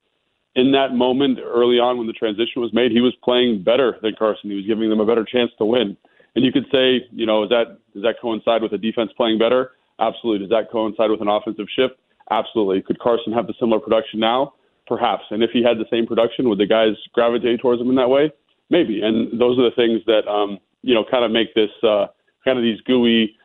in 0.55 0.73
that 0.73 0.95
moment 0.95 1.39
early 1.43 1.79
on 1.79 1.99
when 1.99 2.07
the 2.07 2.13
transition 2.13 2.61
was 2.61 2.73
made, 2.73 2.91
he 2.91 3.01
was 3.01 3.15
playing 3.23 3.63
better 3.63 3.97
than 4.03 4.15
Carson. 4.19 4.51
He 4.51 4.57
was 4.57 4.67
giving 4.67 4.91
them 4.91 5.01
a 5.01 5.07
better 5.07 5.25
chance 5.25 5.51
to 5.59 5.65
win. 5.65 5.97
And 6.35 6.45
you 6.45 6.53
could 6.53 6.67
say, 6.73 7.07
you 7.13 7.27
know, 7.27 7.45
is 7.45 7.51
that 7.51 7.79
does 7.95 8.03
that 8.03 8.17
coincide 8.21 8.63
with 8.63 8.73
the 8.73 8.79
defense 8.79 9.13
playing 9.17 9.39
better? 9.39 9.73
Absolutely. 10.01 10.47
Does 10.47 10.51
that 10.51 10.71
coincide 10.71 11.11
with 11.11 11.21
an 11.21 11.29
offensive 11.29 11.67
shift? 11.77 11.95
Absolutely. 12.33 12.81
Could 12.81 12.99
Carson 12.99 13.33
have 13.35 13.47
the 13.47 13.55
similar 13.61 13.79
production 13.79 14.19
now? 14.19 14.55
Perhaps. 14.87 15.25
And 15.31 15.43
if 15.43 15.51
he 15.53 15.63
had 15.63 15.77
the 15.77 15.85
same 15.91 16.07
production, 16.07 16.49
would 16.49 16.59
the 16.59 16.67
guys 16.67 16.95
gravitate 17.13 17.61
towards 17.61 17.81
him 17.81 17.91
in 17.91 17.97
that 17.97 18.09
way? 18.09 18.33
Maybe. 18.71 19.03
And 19.03 19.39
those 19.39 19.59
are 19.59 19.69
the 19.69 19.77
things 19.77 20.01
that 20.07 20.27
um, 20.27 20.59
you 20.81 20.95
know 20.95 21.05
kind 21.09 21.25
of 21.25 21.31
make 21.31 21.55
this 21.55 21.71
uh, 21.83 22.07
kind 22.45 22.59
of 22.59 22.65
these 22.65 22.81
gooey, 22.81 23.37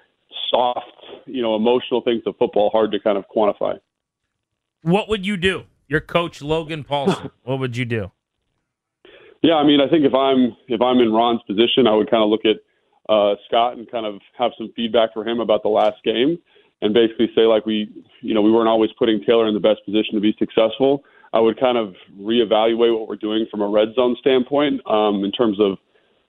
soft, 0.49 0.87
you 1.25 1.41
know, 1.41 1.55
emotional 1.55 2.01
things 2.01 2.23
of 2.25 2.35
football 2.37 2.69
hard 2.69 2.91
to 2.91 2.99
kind 2.99 3.17
of 3.17 3.25
quantify. 3.35 3.77
What 4.81 5.09
would 5.09 5.25
you 5.25 5.35
do? 5.35 5.65
Your 5.87 6.01
coach 6.01 6.41
Logan 6.41 6.83
Paulsen. 6.83 7.31
what 7.43 7.59
would 7.59 7.75
you 7.75 7.85
do? 7.85 8.11
Yeah, 9.43 9.55
I 9.55 9.65
mean, 9.65 9.79
I 9.81 9.89
think 9.89 10.05
if 10.05 10.13
I'm 10.13 10.55
if 10.67 10.81
I'm 10.81 10.99
in 10.99 11.11
Ron's 11.11 11.41
position, 11.45 11.87
I 11.87 11.93
would 11.93 12.09
kind 12.09 12.23
of 12.23 12.29
look 12.29 12.45
at 12.45 12.57
uh, 13.13 13.35
Scott 13.47 13.77
and 13.77 13.89
kind 13.89 14.05
of 14.05 14.15
have 14.37 14.51
some 14.57 14.71
feedback 14.75 15.13
for 15.13 15.27
him 15.27 15.39
about 15.39 15.63
the 15.63 15.69
last 15.69 16.03
game, 16.03 16.39
and 16.81 16.93
basically 16.93 17.29
say 17.35 17.41
like 17.41 17.65
we, 17.65 17.89
you 18.21 18.33
know, 18.33 18.41
we 18.41 18.51
weren't 18.51 18.69
always 18.69 18.91
putting 18.97 19.23
Taylor 19.23 19.47
in 19.47 19.53
the 19.53 19.59
best 19.59 19.83
position 19.85 20.15
to 20.15 20.21
be 20.21 20.35
successful. 20.37 21.03
I 21.33 21.39
would 21.39 21.59
kind 21.59 21.77
of 21.77 21.95
reevaluate 22.19 22.97
what 22.97 23.07
we're 23.07 23.15
doing 23.15 23.45
from 23.51 23.61
a 23.61 23.67
red 23.67 23.89
zone 23.95 24.15
standpoint 24.19 24.81
um, 24.89 25.23
in 25.23 25.31
terms 25.31 25.59
of 25.59 25.77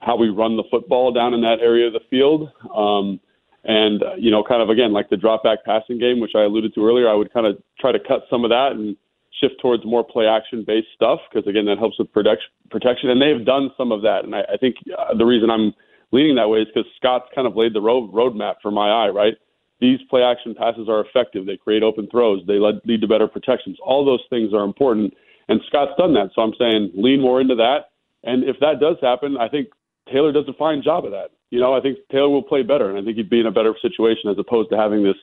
how 0.01 0.15
we 0.15 0.29
run 0.29 0.57
the 0.57 0.63
football 0.71 1.11
down 1.11 1.33
in 1.33 1.41
that 1.41 1.59
area 1.61 1.87
of 1.87 1.93
the 1.93 2.01
field. 2.09 2.49
Um, 2.75 3.19
and, 3.63 4.01
uh, 4.01 4.15
you 4.17 4.31
know, 4.31 4.43
kind 4.43 4.61
of 4.61 4.69
again, 4.69 4.93
like 4.93 5.09
the 5.09 5.17
drop 5.17 5.43
back 5.43 5.59
passing 5.65 5.99
game, 5.99 6.19
which 6.19 6.31
I 6.35 6.43
alluded 6.43 6.73
to 6.75 6.85
earlier, 6.85 7.09
I 7.09 7.13
would 7.13 7.33
kind 7.33 7.45
of 7.45 7.57
try 7.79 7.91
to 7.91 7.99
cut 7.99 8.23
some 8.29 8.43
of 8.43 8.49
that 8.49 8.71
and 8.73 8.95
shift 9.39 9.55
towards 9.61 9.85
more 9.85 10.03
play 10.03 10.25
action 10.25 10.63
based 10.65 10.87
stuff 10.95 11.19
because, 11.31 11.47
again, 11.47 11.65
that 11.65 11.77
helps 11.77 11.99
with 11.99 12.11
protection. 12.11 13.09
And 13.09 13.21
they 13.21 13.29
have 13.29 13.45
done 13.45 13.69
some 13.77 13.91
of 13.91 14.01
that. 14.01 14.23
And 14.23 14.35
I, 14.35 14.41
I 14.53 14.57
think 14.57 14.75
uh, 14.97 15.15
the 15.15 15.25
reason 15.25 15.49
I'm 15.49 15.73
leaning 16.11 16.35
that 16.35 16.49
way 16.49 16.59
is 16.59 16.67
because 16.73 16.89
Scott's 16.95 17.29
kind 17.35 17.47
of 17.47 17.55
laid 17.55 17.73
the 17.73 17.81
road 17.81 18.11
roadmap 18.13 18.55
for 18.61 18.71
my 18.71 18.89
eye, 18.89 19.09
right? 19.09 19.35
These 19.79 19.99
play 20.09 20.23
action 20.23 20.53
passes 20.55 20.89
are 20.89 21.01
effective. 21.01 21.45
They 21.45 21.57
create 21.57 21.83
open 21.83 22.07
throws. 22.11 22.43
They 22.47 22.59
lead, 22.59 22.81
lead 22.85 23.01
to 23.01 23.07
better 23.07 23.27
protections. 23.27 23.77
All 23.83 24.03
those 24.03 24.23
things 24.29 24.53
are 24.53 24.63
important. 24.63 25.13
And 25.47 25.61
Scott's 25.67 25.93
done 25.97 26.13
that. 26.13 26.31
So 26.35 26.41
I'm 26.41 26.53
saying 26.59 26.91
lean 26.95 27.21
more 27.21 27.41
into 27.41 27.55
that. 27.55 27.91
And 28.23 28.43
if 28.43 28.57
that 28.59 28.79
does 28.79 28.97
happen, 29.01 29.37
I 29.37 29.47
think 29.47 29.69
Taylor 30.11 30.31
does 30.31 30.45
a 30.47 30.53
fine 30.53 30.81
job 30.83 31.05
of 31.05 31.11
that. 31.11 31.31
You 31.49 31.59
know, 31.59 31.73
I 31.73 31.81
think 31.81 31.97
Taylor 32.11 32.29
will 32.29 32.43
play 32.43 32.61
better, 32.61 32.89
and 32.89 32.97
I 32.99 33.01
think 33.01 33.17
he'd 33.17 33.29
be 33.29 33.39
in 33.39 33.47
a 33.47 33.51
better 33.51 33.73
situation 33.81 34.29
as 34.29 34.37
opposed 34.37 34.69
to 34.69 34.77
having 34.77 35.03
this 35.03 35.15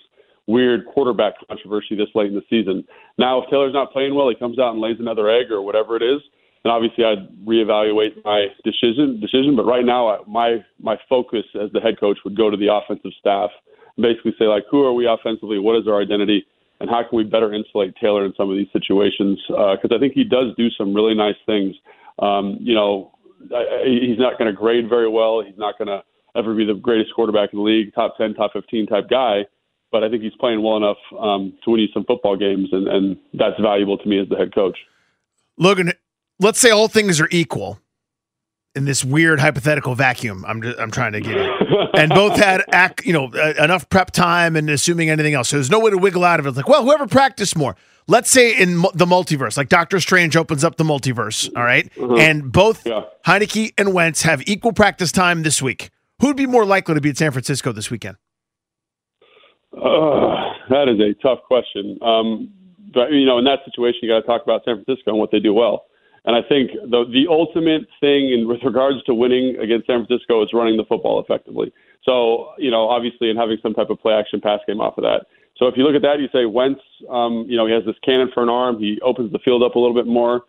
weird 0.46 0.86
quarterback 0.86 1.34
controversy 1.48 1.96
this 1.96 2.08
late 2.14 2.28
in 2.28 2.34
the 2.34 2.42
season. 2.48 2.84
Now, 3.18 3.42
if 3.42 3.50
Taylor's 3.50 3.74
not 3.74 3.92
playing 3.92 4.14
well, 4.14 4.28
he 4.28 4.34
comes 4.34 4.58
out 4.58 4.72
and 4.72 4.80
lays 4.80 4.96
another 4.98 5.28
egg 5.28 5.50
or 5.50 5.62
whatever 5.62 5.96
it 5.96 6.02
is, 6.02 6.20
then 6.62 6.72
obviously 6.72 7.04
I'd 7.04 7.28
reevaluate 7.44 8.24
my 8.24 8.48
decision. 8.64 9.20
Decision, 9.20 9.54
but 9.54 9.66
right 9.66 9.84
now, 9.84 10.24
my 10.26 10.64
my 10.80 10.96
focus 11.08 11.44
as 11.60 11.70
the 11.72 11.80
head 11.80 12.00
coach 12.00 12.18
would 12.24 12.36
go 12.36 12.50
to 12.50 12.56
the 12.56 12.72
offensive 12.72 13.12
staff, 13.18 13.50
and 13.50 13.75
basically 13.98 14.34
say 14.38 14.46
like, 14.46 14.64
who 14.70 14.84
are 14.84 14.92
we 14.92 15.06
offensively? 15.06 15.58
What 15.58 15.76
is 15.76 15.88
our 15.88 16.00
identity? 16.00 16.46
And 16.80 16.90
how 16.90 17.02
can 17.08 17.16
we 17.16 17.24
better 17.24 17.52
insulate 17.54 17.94
Taylor 18.00 18.24
in 18.24 18.34
some 18.36 18.50
of 18.50 18.56
these 18.56 18.68
situations? 18.72 19.40
Because 19.48 19.90
uh, 19.90 19.94
I 19.94 19.98
think 19.98 20.12
he 20.12 20.24
does 20.24 20.54
do 20.56 20.68
some 20.70 20.94
really 20.94 21.14
nice 21.14 21.36
things. 21.46 21.74
Um, 22.18 22.58
you 22.60 22.74
know, 22.74 23.12
he's 23.84 24.18
not 24.18 24.38
going 24.38 24.50
to 24.50 24.52
grade 24.52 24.88
very 24.88 25.08
well. 25.08 25.42
He's 25.42 25.56
not 25.56 25.78
going 25.78 25.88
to 25.88 26.02
ever 26.36 26.54
be 26.54 26.66
the 26.66 26.74
greatest 26.74 27.14
quarterback 27.14 27.52
in 27.52 27.58
the 27.58 27.64
league, 27.64 27.94
top 27.94 28.16
10, 28.18 28.34
top 28.34 28.52
15 28.52 28.86
type 28.86 29.08
guy. 29.08 29.46
But 29.90 30.04
I 30.04 30.10
think 30.10 30.22
he's 30.22 30.34
playing 30.38 30.62
well 30.62 30.76
enough 30.76 30.98
um, 31.18 31.56
to 31.64 31.70
win 31.70 31.80
you 31.80 31.86
some 31.94 32.04
football 32.04 32.36
games, 32.36 32.68
and, 32.72 32.88
and 32.88 33.16
that's 33.32 33.58
valuable 33.60 33.96
to 33.96 34.08
me 34.08 34.20
as 34.20 34.28
the 34.28 34.36
head 34.36 34.54
coach. 34.54 34.76
Logan, 35.56 35.92
let's 36.40 36.58
say 36.58 36.70
all 36.70 36.88
things 36.88 37.20
are 37.20 37.28
equal 37.30 37.78
in 38.76 38.84
this 38.84 39.04
weird 39.04 39.40
hypothetical 39.40 39.94
vacuum 39.94 40.44
I'm 40.46 40.62
just, 40.62 40.78
I'm 40.78 40.90
trying 40.90 41.12
to 41.12 41.20
get 41.20 41.36
in. 41.36 41.50
and 41.94 42.10
both 42.10 42.36
had 42.36 42.62
act, 42.70 43.04
you 43.04 43.12
know 43.12 43.26
enough 43.58 43.88
prep 43.88 44.10
time 44.10 44.56
and 44.56 44.68
assuming 44.70 45.10
anything 45.10 45.34
else. 45.34 45.48
So 45.48 45.56
there's 45.56 45.70
no 45.70 45.80
way 45.80 45.90
to 45.90 45.98
wiggle 45.98 46.24
out 46.24 46.40
of 46.40 46.46
it. 46.46 46.50
It's 46.50 46.56
like, 46.56 46.68
well, 46.68 46.84
whoever 46.84 47.06
practiced 47.06 47.56
more. 47.56 47.76
Let's 48.08 48.30
say 48.30 48.56
in 48.56 48.82
the 48.94 49.06
multiverse, 49.06 49.56
like 49.56 49.68
Doctor 49.68 49.98
Strange 49.98 50.36
opens 50.36 50.62
up 50.62 50.76
the 50.76 50.84
multiverse, 50.84 51.50
all 51.56 51.64
right? 51.64 51.92
mm-hmm. 51.94 52.20
And 52.20 52.52
both 52.52 52.86
yeah. 52.86 53.02
Heinicke 53.26 53.72
and 53.76 53.92
Wentz 53.92 54.22
have 54.22 54.46
equal 54.46 54.72
practice 54.72 55.10
time 55.10 55.42
this 55.42 55.60
week. 55.60 55.90
Who'd 56.20 56.36
be 56.36 56.46
more 56.46 56.64
likely 56.64 56.94
to 56.94 57.00
be 57.00 57.10
at 57.10 57.18
San 57.18 57.32
Francisco 57.32 57.72
this 57.72 57.90
weekend? 57.90 58.16
Uh, 59.76 60.52
that 60.70 60.88
is 60.88 61.00
a 61.00 61.14
tough 61.20 61.40
question. 61.46 61.98
Um, 62.00 62.52
but 62.94 63.10
you 63.12 63.26
know, 63.26 63.38
in 63.38 63.44
that 63.44 63.58
situation, 63.64 64.00
you 64.02 64.08
got 64.08 64.20
to 64.20 64.26
talk 64.26 64.42
about 64.42 64.62
San 64.64 64.82
Francisco 64.82 65.10
and 65.10 65.18
what 65.18 65.30
they 65.32 65.40
do 65.40 65.52
well. 65.52 65.85
And 66.26 66.34
I 66.34 66.42
think 66.42 66.72
the 66.72 67.04
the 67.06 67.26
ultimate 67.30 67.86
thing 68.00 68.32
in 68.32 68.48
with 68.48 68.62
regards 68.64 69.02
to 69.04 69.14
winning 69.14 69.56
against 69.58 69.86
San 69.86 70.04
Francisco 70.04 70.42
is 70.42 70.50
running 70.52 70.76
the 70.76 70.84
football 70.84 71.20
effectively. 71.20 71.72
So 72.04 72.50
you 72.58 72.70
know, 72.70 72.88
obviously, 72.88 73.30
and 73.30 73.38
having 73.38 73.58
some 73.62 73.74
type 73.74 73.90
of 73.90 74.00
play 74.00 74.12
action 74.12 74.40
pass 74.40 74.60
game 74.66 74.80
off 74.80 74.98
of 74.98 75.04
that. 75.04 75.26
So 75.56 75.68
if 75.68 75.76
you 75.76 75.84
look 75.84 75.94
at 75.94 76.02
that, 76.02 76.20
you 76.20 76.28
say 76.32 76.44
Wentz, 76.44 76.80
um, 77.08 77.46
you 77.48 77.56
know, 77.56 77.66
he 77.66 77.72
has 77.72 77.84
this 77.86 77.96
cannon 78.04 78.30
for 78.34 78.42
an 78.42 78.48
arm. 78.48 78.78
He 78.78 79.00
opens 79.02 79.32
the 79.32 79.38
field 79.38 79.62
up 79.62 79.74
a 79.74 79.78
little 79.78 79.94
bit 79.94 80.06
more, 80.06 80.42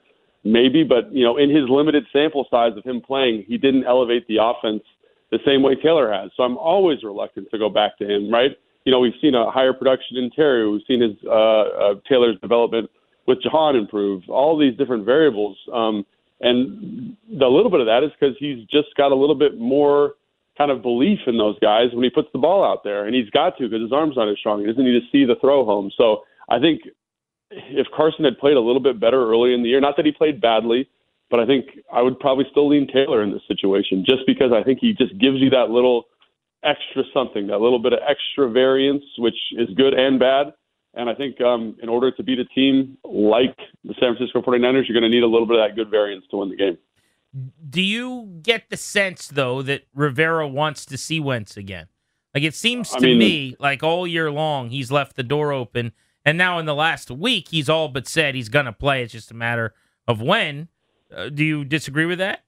maybe. 0.43 0.83
But 0.83 1.13
you 1.13 1.23
know, 1.23 1.37
in 1.37 1.49
his 1.49 1.69
limited 1.69 2.05
sample 2.11 2.47
size 2.49 2.73
of 2.75 2.83
him 2.83 2.99
playing, 2.99 3.45
he 3.47 3.57
didn't 3.57 3.85
elevate 3.85 4.27
the 4.27 4.37
offense 4.41 4.83
the 5.29 5.39
same 5.45 5.61
way 5.61 5.75
Taylor 5.75 6.11
has. 6.11 6.31
So 6.35 6.43
I'm 6.43 6.57
always 6.57 7.03
reluctant 7.03 7.51
to 7.51 7.59
go 7.59 7.69
back 7.69 7.97
to 7.99 8.05
him, 8.09 8.31
right? 8.31 8.51
You 8.85 8.91
know, 8.91 8.99
we've 8.99 9.19
seen 9.21 9.35
a 9.35 9.51
higher 9.51 9.73
production 9.73 10.17
in 10.17 10.31
Terry. 10.31 10.69
We've 10.69 10.81
seen 10.87 11.01
his 11.01 11.17
uh, 11.25 11.29
uh, 11.29 11.93
Taylor's 12.09 12.39
development 12.39 12.89
with 13.27 13.41
Jahan 13.41 13.75
improve. 13.75 14.23
All 14.29 14.57
these 14.57 14.77
different 14.77 15.05
variables, 15.05 15.57
um, 15.73 16.05
and 16.39 17.17
the 17.29 17.47
little 17.47 17.71
bit 17.71 17.79
of 17.79 17.87
that 17.87 18.03
is 18.03 18.11
because 18.19 18.35
he's 18.39 18.63
just 18.65 18.89
got 18.95 19.11
a 19.11 19.15
little 19.15 19.35
bit 19.35 19.57
more 19.57 20.13
kind 20.57 20.71
of 20.71 20.81
belief 20.81 21.19
in 21.27 21.37
those 21.37 21.57
guys 21.59 21.87
when 21.93 22.03
he 22.03 22.09
puts 22.09 22.29
the 22.33 22.39
ball 22.39 22.63
out 22.63 22.83
there, 22.83 23.05
and 23.05 23.15
he's 23.15 23.29
got 23.29 23.57
to 23.57 23.67
because 23.67 23.81
his 23.81 23.91
arm's 23.91 24.15
not 24.15 24.29
as 24.29 24.37
strong. 24.37 24.61
He 24.61 24.65
doesn't 24.65 24.83
need 24.83 24.99
to 24.99 25.05
see 25.11 25.25
the 25.25 25.35
throw 25.39 25.65
home. 25.65 25.91
So 25.95 26.23
I 26.49 26.59
think 26.59 26.81
if 27.51 27.87
Carson 27.95 28.25
had 28.25 28.37
played 28.39 28.57
a 28.57 28.61
little 28.61 28.81
bit 28.81 28.99
better 28.99 29.29
early 29.29 29.53
in 29.53 29.63
the 29.63 29.69
year, 29.69 29.81
not 29.81 29.97
that 29.97 30.05
he 30.05 30.11
played 30.11 30.41
badly, 30.41 30.89
but 31.29 31.39
I 31.39 31.45
think 31.45 31.65
I 31.91 32.01
would 32.01 32.19
probably 32.19 32.45
still 32.51 32.69
lean 32.69 32.87
Taylor 32.87 33.21
in 33.21 33.31
this 33.31 33.41
situation 33.47 34.03
just 34.05 34.21
because 34.25 34.51
I 34.53 34.63
think 34.63 34.79
he 34.79 34.93
just 34.93 35.17
gives 35.19 35.37
you 35.39 35.49
that 35.51 35.69
little 35.69 36.05
extra 36.63 37.03
something, 37.13 37.47
that 37.47 37.59
little 37.59 37.79
bit 37.79 37.93
of 37.93 37.99
extra 38.07 38.49
variance, 38.49 39.03
which 39.17 39.37
is 39.51 39.69
good 39.75 39.93
and 39.93 40.19
bad. 40.19 40.53
And 40.97 41.09
I 41.09 41.13
think 41.13 41.39
um, 41.41 41.77
in 41.81 41.89
order 41.89 42.11
to 42.11 42.23
beat 42.23 42.39
a 42.39 42.45
team 42.45 42.97
like 43.03 43.55
the 43.83 43.93
San 43.99 44.15
Francisco 44.15 44.41
49ers, 44.41 44.87
you're 44.87 44.99
going 44.99 45.03
to 45.03 45.09
need 45.09 45.23
a 45.23 45.27
little 45.27 45.45
bit 45.45 45.59
of 45.59 45.69
that 45.69 45.75
good 45.75 45.89
variance 45.89 46.25
to 46.31 46.37
win 46.37 46.49
the 46.49 46.55
game. 46.55 46.77
Do 47.69 47.81
you 47.81 48.39
get 48.41 48.69
the 48.69 48.77
sense, 48.77 49.27
though, 49.27 49.61
that 49.61 49.83
Rivera 49.93 50.47
wants 50.47 50.85
to 50.87 50.97
see 50.97 51.19
Wentz 51.19 51.55
again? 51.55 51.87
Like 52.33 52.43
it 52.43 52.55
seems 52.55 52.89
to 52.91 52.97
I 52.97 52.99
mean, 52.99 53.17
me 53.17 53.55
like 53.59 53.81
all 53.81 54.05
year 54.05 54.29
long 54.31 54.69
he's 54.69 54.91
left 54.91 55.15
the 55.15 55.23
door 55.23 55.51
open. 55.51 55.91
And 56.25 56.37
now 56.37 56.59
in 56.59 56.65
the 56.65 56.75
last 56.75 57.09
week, 57.09 57.47
he's 57.49 57.69
all 57.69 57.87
but 57.87 58.07
said 58.07 58.35
he's 58.35 58.49
going 58.49 58.65
to 58.65 58.73
play. 58.73 59.01
It's 59.01 59.13
just 59.13 59.31
a 59.31 59.33
matter 59.33 59.73
of 60.07 60.21
when. 60.21 60.67
Uh, 61.15 61.29
do 61.29 61.43
you 61.43 61.63
disagree 61.63 62.05
with 62.05 62.19
that? 62.19 62.43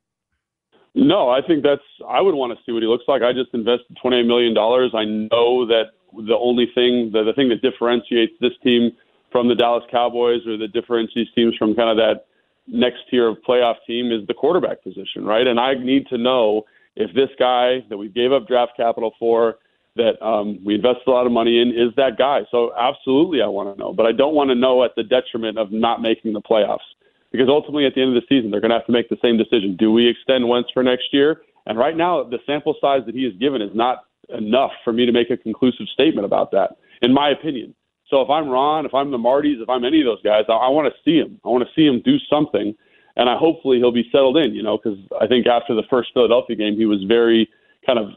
No, 0.94 1.30
I 1.30 1.42
think 1.42 1.64
that's. 1.64 1.82
I 2.08 2.20
would 2.22 2.36
want 2.36 2.52
to 2.56 2.64
see 2.66 2.72
what 2.72 2.84
he 2.84 2.88
looks 2.88 3.06
like. 3.08 3.22
I 3.22 3.32
just 3.32 3.54
invested 3.54 3.98
twenty 4.02 4.18
eight 4.18 4.26
million 4.28 4.54
dollars. 4.54 4.92
I 4.94 5.06
know 5.06 5.66
that 5.66 5.92
the 6.14 6.38
only 6.38 6.66
thing, 6.74 7.12
the, 7.14 7.24
the 7.24 7.34
thing 7.34 7.50
that 7.50 7.62
differentiates 7.62 8.34
this 8.42 8.54
team 8.64 8.92
from 9.32 9.48
the 9.48 9.56
Dallas 9.56 9.84
Cowboys 9.92 10.46
or 10.48 10.58
that 10.58 10.74
differentiates 10.74 11.32
teams 11.36 11.56
from 11.58 11.76
kind 11.76 11.90
of 11.90 11.98
that 11.98 12.26
next 12.68 13.00
tier 13.10 13.28
of 13.28 13.38
playoff 13.48 13.76
team 13.86 14.12
is 14.12 14.26
the 14.28 14.34
quarterback 14.34 14.84
position, 14.84 15.26
right? 15.26 15.48
And 15.48 15.60
I 15.60 15.74
need 15.74 16.08
to 16.08 16.18
know 16.18 16.64
if 16.96 17.14
this 17.16 17.30
guy 17.38 17.86
that 17.90 17.98
we 17.98 18.10
gave 18.10 18.32
up 18.32 18.48
draft 18.48 18.74
capital 18.78 19.14
for, 19.20 19.58
that 19.96 20.22
um, 20.26 20.60
we 20.64 20.76
invested 20.76 21.08
a 21.08 21.12
lot 21.12 21.26
of 21.26 21.32
money 21.32 21.60
in, 21.60 21.70
is 21.70 21.94
that 21.98 22.18
guy. 22.18 22.42
So 22.52 22.72
absolutely, 22.78 23.42
I 23.42 23.48
want 23.48 23.76
to 23.76 23.80
know, 23.80 23.92
but 23.92 24.06
I 24.06 24.12
don't 24.12 24.36
want 24.36 24.50
to 24.50 24.56
know 24.56 24.84
at 24.84 24.92
the 24.96 25.04
detriment 25.04 25.58
of 25.58 25.72
not 25.72 26.02
making 26.02 26.34
the 26.34 26.42
playoffs 26.42 26.88
because 27.32 27.48
ultimately 27.50 27.86
at 27.86 27.96
the 27.96 28.02
end 28.02 28.16
of 28.16 28.22
the 28.22 28.28
season 28.28 28.52
they're 28.52 28.62
going 28.62 28.72
to 28.72 28.78
have 28.78 28.86
to 28.86 28.92
make 28.92 29.10
the 29.10 29.18
same 29.22 29.38
decision. 29.38 29.76
Do 29.78 29.92
we 29.92 30.08
extend 30.08 30.48
Wentz 30.48 30.70
for 30.74 30.84
next 30.84 31.12
year? 31.12 31.42
And 31.66 31.78
right 31.78 31.96
now 31.96 32.24
the 32.24 32.40
sample 32.46 32.76
size 32.80 33.02
that 33.06 33.16
he 33.16 33.24
has 33.24 33.34
given 33.40 33.62
is 33.62 33.72
not 33.74 34.06
enough 34.38 34.72
for 34.84 34.94
me 34.94 35.06
to 35.06 35.12
make 35.12 35.30
a 35.30 35.38
conclusive 35.38 35.88
statement 35.94 36.26
about 36.26 36.52
that, 36.52 36.78
in 37.02 37.14
my 37.14 37.30
opinion. 37.30 37.74
So 38.08 38.22
if 38.22 38.30
I'm 38.30 38.50
Ron, 38.50 38.86
if 38.86 38.94
I'm 38.94 39.12
the 39.12 39.18
Martys, 39.18 39.62
if 39.62 39.70
I'm 39.70 39.86
any 39.86 40.00
of 40.02 40.06
those 40.06 40.22
guys, 40.24 40.44
I, 40.50 40.54
I 40.54 40.70
want 40.70 40.92
to 40.92 41.00
see 41.04 41.18
him. 41.18 41.40
I 41.46 41.50
want 41.50 41.64
to 41.64 41.70
see 41.76 41.86
him 41.86 42.02
do 42.04 42.18
something, 42.30 42.76
and 43.18 43.30
I 43.30 43.38
hopefully 43.38 43.78
he'll 43.78 43.92
be 43.92 44.10
settled 44.12 44.38
in. 44.38 44.54
You 44.54 44.64
know, 44.64 44.78
because 44.78 45.00
I 45.22 45.28
think 45.28 45.48
after 45.48 45.76
the 45.76 45.84
first 45.90 46.10
Philadelphia 46.14 46.56
game, 46.56 46.76
he 46.76 46.86
was 46.86 47.04
very 47.08 47.50
kind 47.86 48.00
of, 48.00 48.10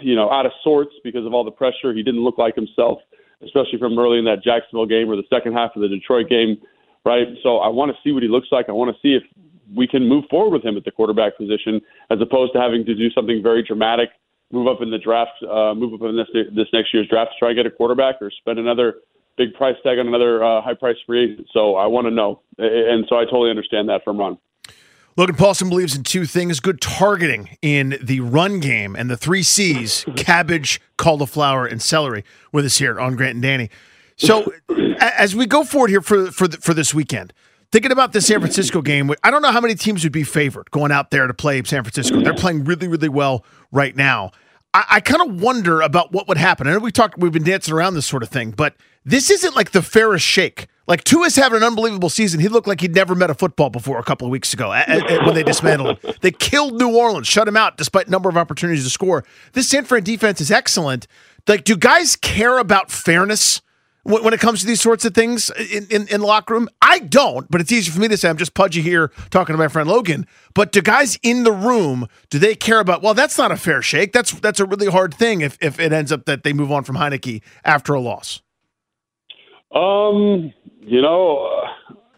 you 0.00 0.16
know, 0.16 0.30
out 0.30 0.46
of 0.46 0.52
sorts 0.64 0.94
because 1.04 1.26
of 1.26 1.34
all 1.34 1.44
the 1.44 1.50
pressure. 1.50 1.92
He 1.92 2.02
didn't 2.02 2.24
look 2.24 2.38
like 2.38 2.54
himself, 2.54 3.00
especially 3.44 3.78
from 3.78 3.98
early 3.98 4.18
in 4.18 4.24
that 4.24 4.42
Jacksonville 4.42 4.86
game 4.86 5.10
or 5.10 5.16
the 5.16 5.28
second 5.30 5.52
half 5.52 5.76
of 5.76 5.82
the 5.82 5.88
Detroit 5.88 6.28
game 6.28 6.56
right? 7.08 7.26
So 7.42 7.58
I 7.58 7.68
want 7.68 7.90
to 7.90 7.98
see 8.04 8.12
what 8.12 8.22
he 8.22 8.28
looks 8.28 8.48
like. 8.50 8.68
I 8.68 8.72
want 8.72 8.94
to 8.94 9.00
see 9.00 9.14
if 9.14 9.22
we 9.74 9.86
can 9.86 10.06
move 10.06 10.24
forward 10.30 10.52
with 10.52 10.64
him 10.64 10.76
at 10.76 10.84
the 10.84 10.90
quarterback 10.90 11.36
position, 11.36 11.80
as 12.10 12.20
opposed 12.20 12.52
to 12.52 12.60
having 12.60 12.84
to 12.84 12.94
do 12.94 13.10
something 13.10 13.42
very 13.42 13.62
dramatic, 13.62 14.10
move 14.50 14.66
up 14.66 14.82
in 14.82 14.90
the 14.90 14.98
draft, 14.98 15.42
uh, 15.42 15.74
move 15.74 15.94
up 15.94 16.08
in 16.08 16.16
this 16.16 16.28
this 16.54 16.68
next 16.72 16.92
year's 16.94 17.08
draft 17.08 17.32
to 17.32 17.38
try 17.38 17.50
and 17.50 17.56
get 17.56 17.66
a 17.66 17.70
quarterback, 17.70 18.16
or 18.20 18.30
spend 18.30 18.58
another 18.58 18.96
big 19.36 19.54
price 19.54 19.76
tag 19.82 19.98
on 19.98 20.08
another 20.08 20.42
uh, 20.42 20.60
high 20.60 20.74
price 20.74 20.96
free 21.06 21.32
agent. 21.32 21.48
So 21.52 21.76
I 21.76 21.86
want 21.86 22.06
to 22.06 22.10
know, 22.10 22.42
and 22.58 23.04
so 23.08 23.16
I 23.16 23.24
totally 23.24 23.50
understand 23.50 23.88
that 23.88 24.02
from 24.04 24.18
Ron. 24.18 24.38
Logan 25.16 25.34
Paulsen 25.34 25.68
believes 25.68 25.96
in 25.96 26.04
two 26.04 26.26
things 26.26 26.60
good 26.60 26.80
targeting 26.80 27.56
in 27.60 27.98
the 28.00 28.20
run 28.20 28.60
game 28.60 28.94
and 28.94 29.10
the 29.10 29.16
three 29.16 29.42
C's 29.42 30.04
cabbage, 30.14 30.80
cauliflower, 30.96 31.66
and 31.66 31.82
celery 31.82 32.24
with 32.52 32.64
us 32.64 32.78
here 32.78 33.00
on 33.00 33.16
Grant 33.16 33.34
and 33.34 33.42
Danny. 33.42 33.68
So 34.16 34.52
as 35.00 35.34
we 35.34 35.46
go 35.46 35.64
forward 35.64 35.90
here 35.90 36.00
for 36.00 36.30
for 36.30 36.48
for 36.48 36.72
this 36.72 36.94
weekend, 36.94 37.32
thinking 37.72 37.92
about 37.92 38.12
the 38.12 38.20
San 38.20 38.40
Francisco 38.40 38.82
game, 38.82 39.10
I 39.22 39.30
don't 39.30 39.42
know 39.42 39.52
how 39.52 39.60
many 39.60 39.74
teams 39.74 40.04
would 40.04 40.12
be 40.12 40.24
favored 40.24 40.70
going 40.70 40.92
out 40.92 41.10
there 41.10 41.26
to 41.26 41.34
play 41.34 41.62
San 41.64 41.82
Francisco. 41.82 42.20
They're 42.20 42.34
playing 42.34 42.64
really, 42.64 42.88
really 42.88 43.08
well 43.08 43.44
right 43.72 43.94
now. 43.94 44.32
I, 44.74 44.84
I 44.90 45.00
kind 45.00 45.28
of 45.28 45.40
wonder 45.40 45.80
about 45.80 46.12
what 46.12 46.28
would 46.28 46.38
happen. 46.38 46.66
I 46.66 46.72
know 46.72 46.78
we 46.78 46.92
talked, 46.92 47.18
we've 47.18 47.32
been 47.32 47.44
dancing 47.44 47.74
around 47.74 47.94
this 47.94 48.06
sort 48.06 48.22
of 48.22 48.28
thing, 48.28 48.50
but 48.50 48.74
this 49.04 49.30
isn't 49.30 49.56
like 49.56 49.72
the 49.72 49.82
fairest 49.82 50.24
shake. 50.24 50.66
Like 50.86 51.04
Tua's 51.04 51.36
having 51.36 51.58
an 51.58 51.64
unbelievable 51.64 52.08
season. 52.08 52.40
He 52.40 52.48
looked 52.48 52.66
like 52.66 52.80
he'd 52.80 52.94
never 52.94 53.14
met 53.14 53.28
a 53.28 53.34
football 53.34 53.68
before 53.68 53.98
a 53.98 54.02
couple 54.02 54.26
of 54.26 54.30
weeks 54.30 54.54
ago 54.54 54.70
when 54.70 55.34
they 55.34 55.42
dismantled 55.42 55.98
him. 55.98 56.14
They 56.22 56.30
killed 56.30 56.78
New 56.78 56.96
Orleans, 56.96 57.26
shut 57.26 57.46
him 57.46 57.58
out 57.58 57.76
despite 57.76 58.08
number 58.08 58.30
of 58.30 58.38
opportunities 58.38 58.84
to 58.84 58.90
score. 58.90 59.22
This 59.52 59.68
San 59.68 59.84
Fran 59.84 60.02
defense 60.02 60.40
is 60.40 60.50
excellent. 60.50 61.06
Like, 61.46 61.64
do 61.64 61.76
guys 61.76 62.16
care 62.16 62.58
about 62.58 62.90
fairness? 62.90 63.60
When 64.08 64.32
it 64.32 64.40
comes 64.40 64.60
to 64.60 64.66
these 64.66 64.80
sorts 64.80 65.04
of 65.04 65.14
things 65.14 65.50
in, 65.50 65.86
in, 65.90 66.08
in, 66.08 66.22
locker 66.22 66.54
room? 66.54 66.68
I 66.80 67.00
don't, 67.00 67.48
but 67.50 67.60
it's 67.60 67.70
easy 67.70 67.90
for 67.90 68.00
me 68.00 68.08
to 68.08 68.16
say 68.16 68.28
I'm 68.28 68.38
just 68.38 68.54
pudgy 68.54 68.80
here 68.80 69.12
talking 69.30 69.52
to 69.52 69.58
my 69.58 69.68
friend 69.68 69.88
Logan. 69.88 70.26
But 70.54 70.72
do 70.72 70.80
guys 70.80 71.18
in 71.22 71.44
the 71.44 71.52
room, 71.52 72.08
do 72.30 72.38
they 72.38 72.54
care 72.54 72.80
about, 72.80 73.02
well, 73.02 73.14
that's 73.14 73.36
not 73.36 73.52
a 73.52 73.56
fair 73.56 73.82
shake. 73.82 74.12
That's 74.12 74.32
that's 74.32 74.60
a 74.60 74.64
really 74.64 74.86
hard 74.86 75.12
thing 75.12 75.42
if, 75.42 75.58
if 75.60 75.78
it 75.78 75.92
ends 75.92 76.10
up 76.10 76.24
that 76.24 76.42
they 76.42 76.52
move 76.52 76.72
on 76.72 76.84
from 76.84 76.96
Heinicke 76.96 77.42
after 77.64 77.92
a 77.92 78.00
loss. 78.00 78.40
Um, 79.74 80.52
you 80.80 81.02
know, 81.02 81.67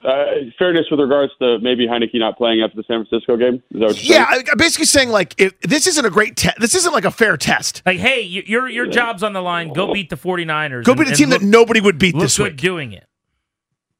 uh, 0.04 0.24
fairness 0.58 0.86
with 0.90 0.98
regards 0.98 1.32
to 1.40 1.58
maybe 1.60 1.86
Heinicke 1.86 2.14
not 2.14 2.38
playing 2.38 2.62
after 2.62 2.76
the 2.76 2.84
San 2.84 3.04
Francisco 3.04 3.36
game. 3.36 3.62
yeah, 3.70 3.90
saying? 3.90 4.44
I'm 4.50 4.56
basically 4.56 4.86
saying 4.86 5.10
like 5.10 5.34
if 5.38 5.58
this 5.60 5.86
isn't 5.86 6.04
a 6.04 6.10
great 6.10 6.36
test. 6.36 6.58
This 6.58 6.74
isn't 6.74 6.92
like 6.92 7.04
a 7.04 7.10
fair 7.10 7.36
test. 7.36 7.82
Like, 7.84 7.98
hey, 7.98 8.22
your 8.22 8.68
your 8.68 8.86
yeah. 8.86 8.92
job's 8.92 9.22
on 9.22 9.32
the 9.34 9.42
line. 9.42 9.72
Go 9.72 9.92
beat 9.92 10.08
the 10.08 10.16
49ers. 10.16 10.84
Go 10.84 10.94
beat 10.94 11.08
a 11.08 11.14
team 11.14 11.28
look, 11.28 11.40
that 11.40 11.46
nobody 11.46 11.80
would 11.80 11.98
beat 11.98 12.18
this 12.18 12.38
week. 12.38 12.56
Doing 12.56 12.92
it. 12.92 13.06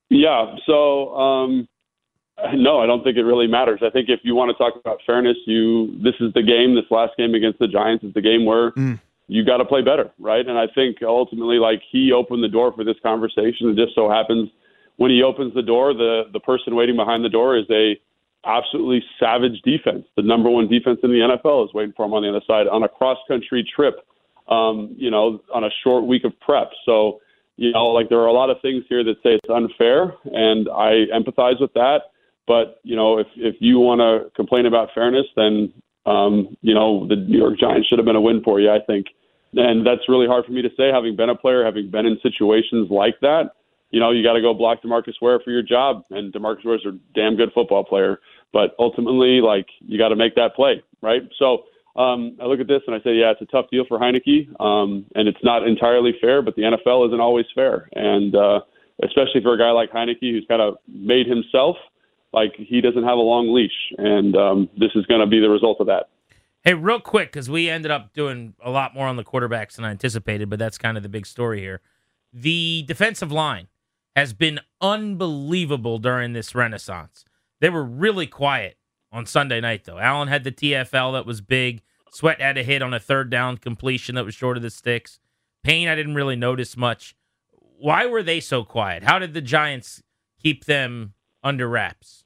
Yeah. 0.08 0.56
So, 0.66 1.14
um, 1.14 1.68
no, 2.54 2.80
I 2.80 2.86
don't 2.86 3.04
think 3.04 3.16
it 3.16 3.22
really 3.22 3.46
matters. 3.46 3.80
I 3.82 3.90
think 3.90 4.08
if 4.08 4.20
you 4.22 4.34
want 4.34 4.50
to 4.50 4.56
talk 4.56 4.74
about 4.80 5.00
fairness, 5.06 5.36
you 5.46 5.98
this 6.02 6.14
is 6.18 6.32
the 6.32 6.42
game. 6.42 6.74
This 6.74 6.90
last 6.90 7.12
game 7.18 7.34
against 7.34 7.58
the 7.58 7.68
Giants 7.68 8.04
is 8.04 8.14
the 8.14 8.22
game 8.22 8.44
where. 8.44 8.72
Mm. 8.72 9.00
You 9.32 9.44
got 9.44 9.58
to 9.58 9.64
play 9.64 9.80
better, 9.80 10.10
right? 10.18 10.44
And 10.44 10.58
I 10.58 10.66
think 10.74 11.04
ultimately, 11.04 11.58
like 11.58 11.80
he 11.92 12.10
opened 12.10 12.42
the 12.42 12.48
door 12.48 12.72
for 12.72 12.82
this 12.82 12.96
conversation. 13.00 13.68
It 13.68 13.76
just 13.76 13.94
so 13.94 14.10
happens 14.10 14.50
when 15.00 15.10
he 15.10 15.22
opens 15.22 15.54
the 15.54 15.62
door, 15.62 15.94
the 15.94 16.24
the 16.30 16.40
person 16.40 16.76
waiting 16.76 16.94
behind 16.94 17.24
the 17.24 17.30
door 17.30 17.56
is 17.56 17.64
a 17.70 17.98
absolutely 18.44 19.02
savage 19.18 19.62
defense. 19.64 20.04
The 20.14 20.22
number 20.22 20.50
one 20.50 20.68
defense 20.68 21.00
in 21.02 21.08
the 21.08 21.20
NFL 21.20 21.64
is 21.64 21.72
waiting 21.72 21.94
for 21.96 22.04
him 22.04 22.12
on 22.12 22.22
the 22.22 22.28
other 22.28 22.44
side 22.46 22.68
on 22.68 22.82
a 22.82 22.88
cross 22.88 23.16
country 23.26 23.66
trip. 23.74 23.94
Um, 24.48 24.94
you 24.98 25.10
know, 25.10 25.40
on 25.54 25.64
a 25.64 25.70
short 25.82 26.04
week 26.04 26.24
of 26.24 26.38
prep. 26.40 26.72
So, 26.84 27.20
you 27.56 27.70
know, 27.72 27.86
like 27.86 28.08
there 28.10 28.18
are 28.18 28.26
a 28.26 28.32
lot 28.32 28.50
of 28.50 28.56
things 28.60 28.82
here 28.88 29.02
that 29.04 29.14
say 29.22 29.38
it's 29.42 29.48
unfair, 29.48 30.12
and 30.24 30.68
I 30.68 31.06
empathize 31.16 31.60
with 31.60 31.72
that. 31.74 32.12
But 32.46 32.80
you 32.82 32.94
know, 32.94 33.18
if 33.18 33.28
if 33.36 33.56
you 33.58 33.78
want 33.78 34.00
to 34.00 34.30
complain 34.36 34.66
about 34.66 34.90
fairness, 34.94 35.26
then 35.34 35.72
um, 36.04 36.58
you 36.60 36.74
know 36.74 37.08
the 37.08 37.16
New 37.16 37.38
York 37.38 37.58
Giants 37.58 37.88
should 37.88 37.98
have 37.98 38.06
been 38.06 38.16
a 38.16 38.20
win 38.20 38.42
for 38.42 38.60
you. 38.60 38.70
I 38.70 38.80
think, 38.86 39.06
and 39.54 39.86
that's 39.86 40.10
really 40.10 40.26
hard 40.26 40.44
for 40.44 40.52
me 40.52 40.60
to 40.60 40.70
say, 40.76 40.90
having 40.92 41.16
been 41.16 41.30
a 41.30 41.36
player, 41.36 41.64
having 41.64 41.90
been 41.90 42.04
in 42.04 42.18
situations 42.22 42.90
like 42.90 43.18
that 43.22 43.52
you 43.90 44.00
know, 44.00 44.10
you 44.10 44.22
got 44.22 44.34
to 44.34 44.40
go 44.40 44.54
block 44.54 44.82
Demarcus 44.82 45.14
Ware 45.20 45.40
for 45.40 45.50
your 45.50 45.62
job, 45.62 46.04
and 46.10 46.32
Demarcus 46.32 46.64
Ware's 46.64 46.86
a 46.86 46.92
damn 47.14 47.36
good 47.36 47.50
football 47.54 47.84
player. 47.84 48.20
But 48.52 48.74
ultimately, 48.78 49.40
like 49.40 49.66
you 49.80 49.98
got 49.98 50.08
to 50.08 50.16
make 50.16 50.34
that 50.36 50.54
play, 50.54 50.82
right? 51.02 51.22
So 51.38 51.64
um, 51.96 52.36
I 52.40 52.46
look 52.46 52.60
at 52.60 52.68
this 52.68 52.82
and 52.86 52.94
I 52.94 52.98
say, 53.00 53.14
yeah, 53.14 53.32
it's 53.32 53.42
a 53.42 53.46
tough 53.46 53.66
deal 53.70 53.84
for 53.88 53.98
Heinicke, 53.98 54.48
um, 54.60 55.06
and 55.14 55.28
it's 55.28 55.42
not 55.42 55.66
entirely 55.66 56.14
fair. 56.20 56.42
But 56.42 56.56
the 56.56 56.62
NFL 56.62 57.08
isn't 57.08 57.20
always 57.20 57.46
fair, 57.54 57.88
and 57.94 58.34
uh, 58.34 58.60
especially 59.02 59.42
for 59.42 59.54
a 59.54 59.58
guy 59.58 59.70
like 59.70 59.90
Heinicke 59.92 60.32
who's 60.32 60.46
kind 60.48 60.62
of 60.62 60.76
made 60.88 61.26
himself 61.26 61.76
like 62.32 62.52
he 62.56 62.80
doesn't 62.80 63.02
have 63.02 63.18
a 63.18 63.22
long 63.22 63.52
leash, 63.52 63.72
and 63.98 64.36
um, 64.36 64.68
this 64.78 64.90
is 64.94 65.04
going 65.06 65.20
to 65.20 65.26
be 65.26 65.40
the 65.40 65.50
result 65.50 65.80
of 65.80 65.86
that. 65.88 66.08
Hey, 66.62 66.74
real 66.74 67.00
quick, 67.00 67.32
because 67.32 67.48
we 67.48 67.70
ended 67.70 67.90
up 67.90 68.12
doing 68.12 68.54
a 68.62 68.70
lot 68.70 68.94
more 68.94 69.08
on 69.08 69.16
the 69.16 69.24
quarterbacks 69.24 69.76
than 69.76 69.84
I 69.84 69.90
anticipated, 69.90 70.50
but 70.50 70.58
that's 70.58 70.78
kind 70.78 70.96
of 70.96 71.02
the 71.02 71.08
big 71.08 71.26
story 71.26 71.60
here. 71.60 71.80
The 72.32 72.84
defensive 72.86 73.32
line 73.32 73.68
has 74.16 74.32
been 74.32 74.60
unbelievable 74.80 75.98
during 75.98 76.32
this 76.32 76.54
renaissance. 76.54 77.24
They 77.60 77.70
were 77.70 77.84
really 77.84 78.26
quiet 78.26 78.76
on 79.12 79.26
Sunday 79.26 79.60
night, 79.60 79.84
though. 79.84 79.98
Allen 79.98 80.28
had 80.28 80.44
the 80.44 80.52
TFL 80.52 81.12
that 81.12 81.26
was 81.26 81.40
big. 81.40 81.82
Sweat 82.10 82.40
had 82.40 82.58
a 82.58 82.62
hit 82.62 82.82
on 82.82 82.92
a 82.92 83.00
third 83.00 83.30
down 83.30 83.56
completion 83.58 84.14
that 84.16 84.24
was 84.24 84.34
short 84.34 84.56
of 84.56 84.62
the 84.62 84.70
sticks. 84.70 85.20
Payne, 85.62 85.88
I 85.88 85.94
didn't 85.94 86.14
really 86.14 86.36
notice 86.36 86.76
much. 86.76 87.14
Why 87.52 88.06
were 88.06 88.22
they 88.22 88.40
so 88.40 88.64
quiet? 88.64 89.04
How 89.04 89.18
did 89.18 89.34
the 89.34 89.40
Giants 89.40 90.02
keep 90.42 90.64
them 90.64 91.14
under 91.42 91.68
wraps? 91.68 92.24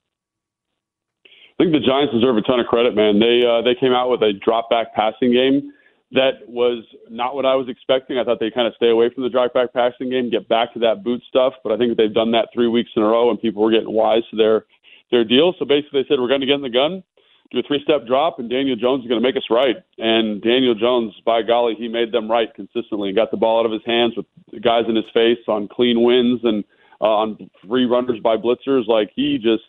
I 1.27 1.63
think 1.63 1.73
the 1.73 1.81
Giants 1.81 2.13
deserve 2.13 2.37
a 2.37 2.43
ton 2.43 2.61
of 2.61 2.67
credit, 2.67 2.97
man. 2.97 3.21
They 3.21 3.47
uh, 3.47 3.63
they 3.63 3.77
came 3.79 3.93
out 3.93 4.11
with 4.11 4.23
a 4.23 4.33
drop 4.33 4.71
back 4.71 4.95
passing 4.95 5.33
game 5.33 5.73
that 6.15 6.47
was 6.47 6.85
not 7.11 7.35
what 7.35 7.45
I 7.45 7.57
was 7.57 7.69
expecting. 7.69 8.19
I 8.19 8.25
thought 8.25 8.39
they'd 8.39 8.55
kind 8.55 8.69
of 8.69 8.75
stay 8.77 8.89
away 8.89 9.11
from 9.13 9.25
the 9.25 9.29
drop 9.29 9.53
back 9.53 9.73
passing 9.73 10.11
game, 10.11 10.31
get 10.31 10.49
back 10.49 10.73
to 10.75 10.79
that 10.81 11.03
boot 11.03 11.23
stuff. 11.29 11.55
But 11.63 11.73
I 11.73 11.77
think 11.77 11.97
they've 11.97 12.15
done 12.15 12.31
that 12.33 12.49
three 12.55 12.69
weeks 12.69 12.91
in 12.95 13.03
a 13.03 13.07
row, 13.07 13.31
and 13.31 13.41
people 13.41 13.63
were 13.63 13.71
getting 13.71 13.93
wise 13.93 14.23
to 14.31 14.37
their 14.37 14.65
their 15.11 15.25
deal. 15.25 15.55
So 15.59 15.65
basically, 15.65 16.03
they 16.03 16.09
said 16.09 16.21
we're 16.21 16.29
going 16.29 16.41
to 16.41 16.47
get 16.47 16.55
in 16.55 16.63
the 16.63 16.71
gun, 16.71 17.03
do 17.51 17.59
a 17.59 17.63
three 17.67 17.83
step 17.83 18.07
drop, 18.07 18.39
and 18.39 18.49
Daniel 18.49 18.77
Jones 18.77 19.03
is 19.03 19.09
going 19.09 19.21
to 19.21 19.27
make 19.27 19.37
us 19.37 19.51
right. 19.51 19.77
And 19.99 20.41
Daniel 20.41 20.75
Jones, 20.75 21.15
by 21.27 21.43
golly, 21.43 21.75
he 21.77 21.89
made 21.89 22.13
them 22.13 22.31
right 22.31 22.49
consistently. 22.55 23.09
He 23.09 23.15
got 23.15 23.33
the 23.33 23.37
ball 23.37 23.61
out 23.61 23.67
of 23.67 23.73
his 23.73 23.85
hands 23.85 24.15
with 24.17 24.27
guys 24.63 24.85
in 24.89 24.95
his 24.95 25.11
face 25.13 25.43
on 25.49 25.67
clean 25.67 26.03
wins 26.03 26.41
and 26.45 26.63
uh, 27.01 27.27
on 27.27 27.51
free 27.69 27.87
runners 27.87 28.21
by 28.23 28.37
blitzers. 28.37 28.87
Like 28.87 29.11
he 29.17 29.39
just 29.39 29.67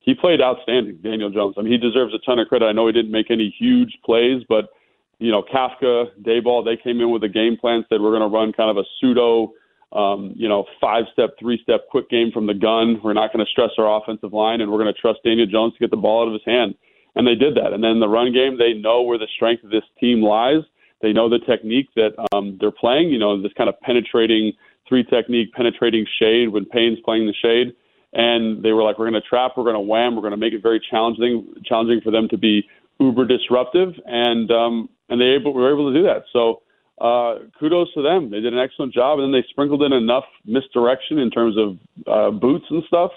he 0.00 0.14
played 0.14 0.42
outstanding, 0.42 0.98
Daniel 1.02 1.30
Jones. 1.30 1.54
I 1.56 1.62
mean, 1.62 1.72
he 1.72 1.78
deserves 1.78 2.12
a 2.12 2.18
ton 2.26 2.40
of 2.40 2.48
credit. 2.48 2.66
I 2.66 2.72
know 2.72 2.88
he 2.88 2.92
didn't 2.92 3.12
make 3.12 3.30
any 3.30 3.54
huge 3.56 3.98
plays, 4.04 4.42
but 4.48 4.70
you 5.18 5.30
know, 5.30 5.42
Kafka, 5.42 6.06
Daboll, 6.22 6.64
they 6.64 6.76
came 6.76 7.00
in 7.00 7.10
with 7.10 7.24
a 7.24 7.28
game 7.28 7.56
plan, 7.56 7.84
said 7.88 8.00
we're 8.00 8.16
going 8.16 8.28
to 8.28 8.34
run 8.34 8.52
kind 8.52 8.70
of 8.70 8.76
a 8.76 8.84
pseudo, 9.00 9.52
um, 9.92 10.32
you 10.36 10.48
know, 10.48 10.66
five 10.80 11.04
step, 11.12 11.30
three 11.38 11.58
step 11.62 11.88
quick 11.90 12.10
game 12.10 12.30
from 12.32 12.46
the 12.46 12.54
gun. 12.54 13.00
We're 13.02 13.14
not 13.14 13.32
going 13.32 13.44
to 13.44 13.50
stress 13.50 13.70
our 13.78 14.00
offensive 14.00 14.32
line, 14.32 14.60
and 14.60 14.70
we're 14.70 14.82
going 14.82 14.92
to 14.92 15.00
trust 15.00 15.20
Daniel 15.24 15.46
Jones 15.46 15.72
to 15.74 15.78
get 15.78 15.90
the 15.90 15.96
ball 15.96 16.22
out 16.22 16.28
of 16.28 16.34
his 16.34 16.44
hand. 16.44 16.74
And 17.14 17.26
they 17.26 17.34
did 17.34 17.54
that. 17.54 17.72
And 17.72 17.82
then 17.82 17.98
the 17.98 18.08
run 18.08 18.32
game, 18.32 18.58
they 18.58 18.74
know 18.74 19.00
where 19.00 19.16
the 19.16 19.28
strength 19.34 19.64
of 19.64 19.70
this 19.70 19.84
team 19.98 20.22
lies. 20.22 20.62
They 21.00 21.12
know 21.12 21.30
the 21.30 21.38
technique 21.38 21.88
that 21.96 22.12
um, 22.34 22.58
they're 22.60 22.70
playing, 22.70 23.08
you 23.08 23.18
know, 23.18 23.40
this 23.40 23.52
kind 23.56 23.68
of 23.68 23.80
penetrating 23.80 24.52
three 24.86 25.02
technique, 25.02 25.52
penetrating 25.52 26.06
shade 26.20 26.50
when 26.50 26.66
Payne's 26.66 26.98
playing 27.04 27.26
the 27.26 27.34
shade. 27.34 27.74
And 28.12 28.62
they 28.62 28.72
were 28.72 28.82
like, 28.82 28.98
we're 28.98 29.10
going 29.10 29.20
to 29.20 29.28
trap, 29.28 29.52
we're 29.56 29.64
going 29.64 29.74
to 29.74 29.80
wham, 29.80 30.14
we're 30.14 30.22
going 30.22 30.32
to 30.32 30.38
make 30.38 30.52
it 30.52 30.62
very 30.62 30.80
challenging, 30.90 31.54
challenging 31.64 32.00
for 32.02 32.10
them 32.10 32.28
to 32.28 32.38
be 32.38 32.66
uber 32.98 33.26
disruptive. 33.26 33.94
And 34.06 34.50
um, 34.50 34.88
and 35.08 35.20
they 35.20 35.26
able, 35.26 35.52
were 35.52 35.72
able 35.72 35.92
to 35.92 35.98
do 35.98 36.04
that. 36.04 36.24
So 36.32 36.62
uh, 37.00 37.46
kudos 37.58 37.92
to 37.94 38.02
them. 38.02 38.30
They 38.30 38.40
did 38.40 38.52
an 38.52 38.58
excellent 38.58 38.94
job, 38.94 39.18
and 39.18 39.32
then 39.32 39.40
they 39.40 39.46
sprinkled 39.50 39.82
in 39.82 39.92
enough 39.92 40.24
misdirection 40.44 41.18
in 41.18 41.30
terms 41.30 41.56
of 41.58 41.78
uh, 42.06 42.30
boots 42.30 42.64
and 42.70 42.82
stuff 42.88 43.10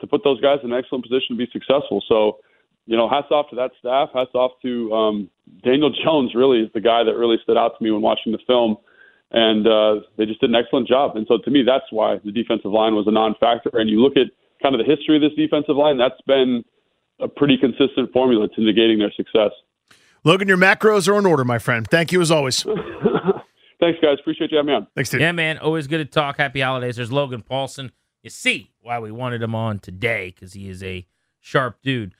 to 0.00 0.06
put 0.06 0.22
those 0.22 0.40
guys 0.40 0.58
in 0.62 0.72
an 0.72 0.78
excellent 0.78 1.04
position 1.04 1.36
to 1.36 1.36
be 1.36 1.48
successful. 1.52 2.02
So, 2.08 2.38
you 2.86 2.96
know, 2.96 3.08
hats 3.08 3.28
off 3.30 3.50
to 3.50 3.56
that 3.56 3.72
staff. 3.78 4.10
Hats 4.14 4.30
off 4.34 4.52
to 4.62 4.92
um, 4.92 5.30
Daniel 5.64 5.90
Jones. 6.04 6.34
Really 6.34 6.60
is 6.60 6.70
the 6.74 6.80
guy 6.80 7.02
that 7.02 7.16
really 7.16 7.38
stood 7.42 7.56
out 7.56 7.76
to 7.76 7.84
me 7.84 7.90
when 7.90 8.02
watching 8.02 8.32
the 8.32 8.38
film, 8.46 8.76
and 9.32 9.66
uh, 9.66 10.06
they 10.16 10.26
just 10.26 10.40
did 10.40 10.50
an 10.50 10.56
excellent 10.56 10.86
job. 10.86 11.16
And 11.16 11.26
so, 11.26 11.38
to 11.38 11.50
me, 11.50 11.64
that's 11.66 11.90
why 11.90 12.18
the 12.24 12.30
defensive 12.30 12.70
line 12.70 12.94
was 12.94 13.06
a 13.08 13.12
non-factor. 13.12 13.70
And 13.74 13.90
you 13.90 14.00
look 14.00 14.16
at 14.16 14.28
kind 14.62 14.74
of 14.74 14.84
the 14.84 14.90
history 14.90 15.16
of 15.16 15.22
this 15.22 15.34
defensive 15.36 15.76
line. 15.76 15.98
That's 15.98 16.20
been 16.26 16.64
a 17.20 17.28
pretty 17.28 17.56
consistent 17.56 18.12
formula 18.12 18.48
to 18.48 18.60
negating 18.60 18.98
their 18.98 19.12
success. 19.12 19.50
Logan, 20.24 20.48
your 20.48 20.56
macros 20.56 21.06
are 21.06 21.18
in 21.18 21.26
order, 21.26 21.44
my 21.44 21.58
friend. 21.58 21.86
Thank 21.86 22.10
you 22.10 22.20
as 22.22 22.30
always. 22.30 22.62
Thanks, 23.80 23.98
guys. 24.00 24.16
Appreciate 24.20 24.50
you 24.50 24.56
having 24.56 24.68
me 24.68 24.74
on. 24.74 24.86
Thanks, 24.94 25.10
dude. 25.10 25.20
Yeah, 25.20 25.32
man. 25.32 25.58
Always 25.58 25.86
good 25.86 25.98
to 25.98 26.06
talk. 26.06 26.38
Happy 26.38 26.60
holidays. 26.60 26.96
There's 26.96 27.12
Logan 27.12 27.42
Paulsen. 27.42 27.90
You 28.22 28.30
see 28.30 28.70
why 28.80 28.98
we 28.98 29.12
wanted 29.12 29.42
him 29.42 29.54
on 29.54 29.78
today 29.80 30.32
because 30.34 30.54
he 30.54 30.70
is 30.70 30.82
a 30.82 31.06
sharp 31.40 31.82
dude. 31.82 32.14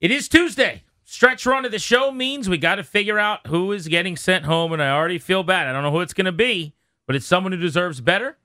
It 0.00 0.10
is 0.10 0.28
Tuesday. 0.28 0.82
Stretch 1.04 1.46
run 1.46 1.64
of 1.64 1.70
the 1.70 1.78
show 1.78 2.10
means 2.10 2.48
we 2.48 2.58
got 2.58 2.76
to 2.76 2.84
figure 2.84 3.18
out 3.18 3.46
who 3.46 3.70
is 3.70 3.86
getting 3.86 4.16
sent 4.16 4.44
home, 4.44 4.72
and 4.72 4.82
I 4.82 4.90
already 4.90 5.18
feel 5.18 5.44
bad. 5.44 5.68
I 5.68 5.72
don't 5.72 5.82
know 5.84 5.92
who 5.92 6.00
it's 6.00 6.14
going 6.14 6.24
to 6.24 6.32
be, 6.32 6.74
but 7.06 7.14
it's 7.14 7.26
someone 7.26 7.52
who 7.52 7.58
deserves 7.58 8.00
better, 8.00 8.38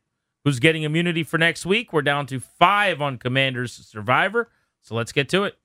who's 0.44 0.60
getting 0.60 0.84
immunity 0.84 1.24
for 1.24 1.38
next 1.38 1.66
week. 1.66 1.92
We're 1.94 2.02
down 2.04 2.28
to 2.28 2.40
five 2.40 3.02
on 3.02 3.18
Commanders 3.18 3.74
Survivor, 3.74 4.50
so 4.82 4.94
let's 4.94 5.12
get 5.12 5.30
to 5.30 5.44
it. 5.44 5.58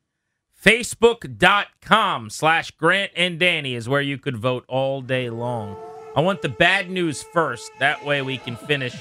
Facebook.com 0.62 2.28
slash 2.28 2.70
Grant 2.72 3.12
and 3.16 3.38
Danny 3.38 3.74
is 3.74 3.88
where 3.88 4.02
you 4.02 4.18
could 4.18 4.36
vote 4.36 4.64
all 4.68 5.00
day 5.00 5.30
long. 5.30 5.74
I 6.14 6.20
want 6.20 6.42
the 6.42 6.50
bad 6.50 6.90
news 6.90 7.22
first. 7.22 7.70
That 7.78 8.04
way 8.04 8.20
we 8.20 8.36
can 8.36 8.56
finish 8.56 8.94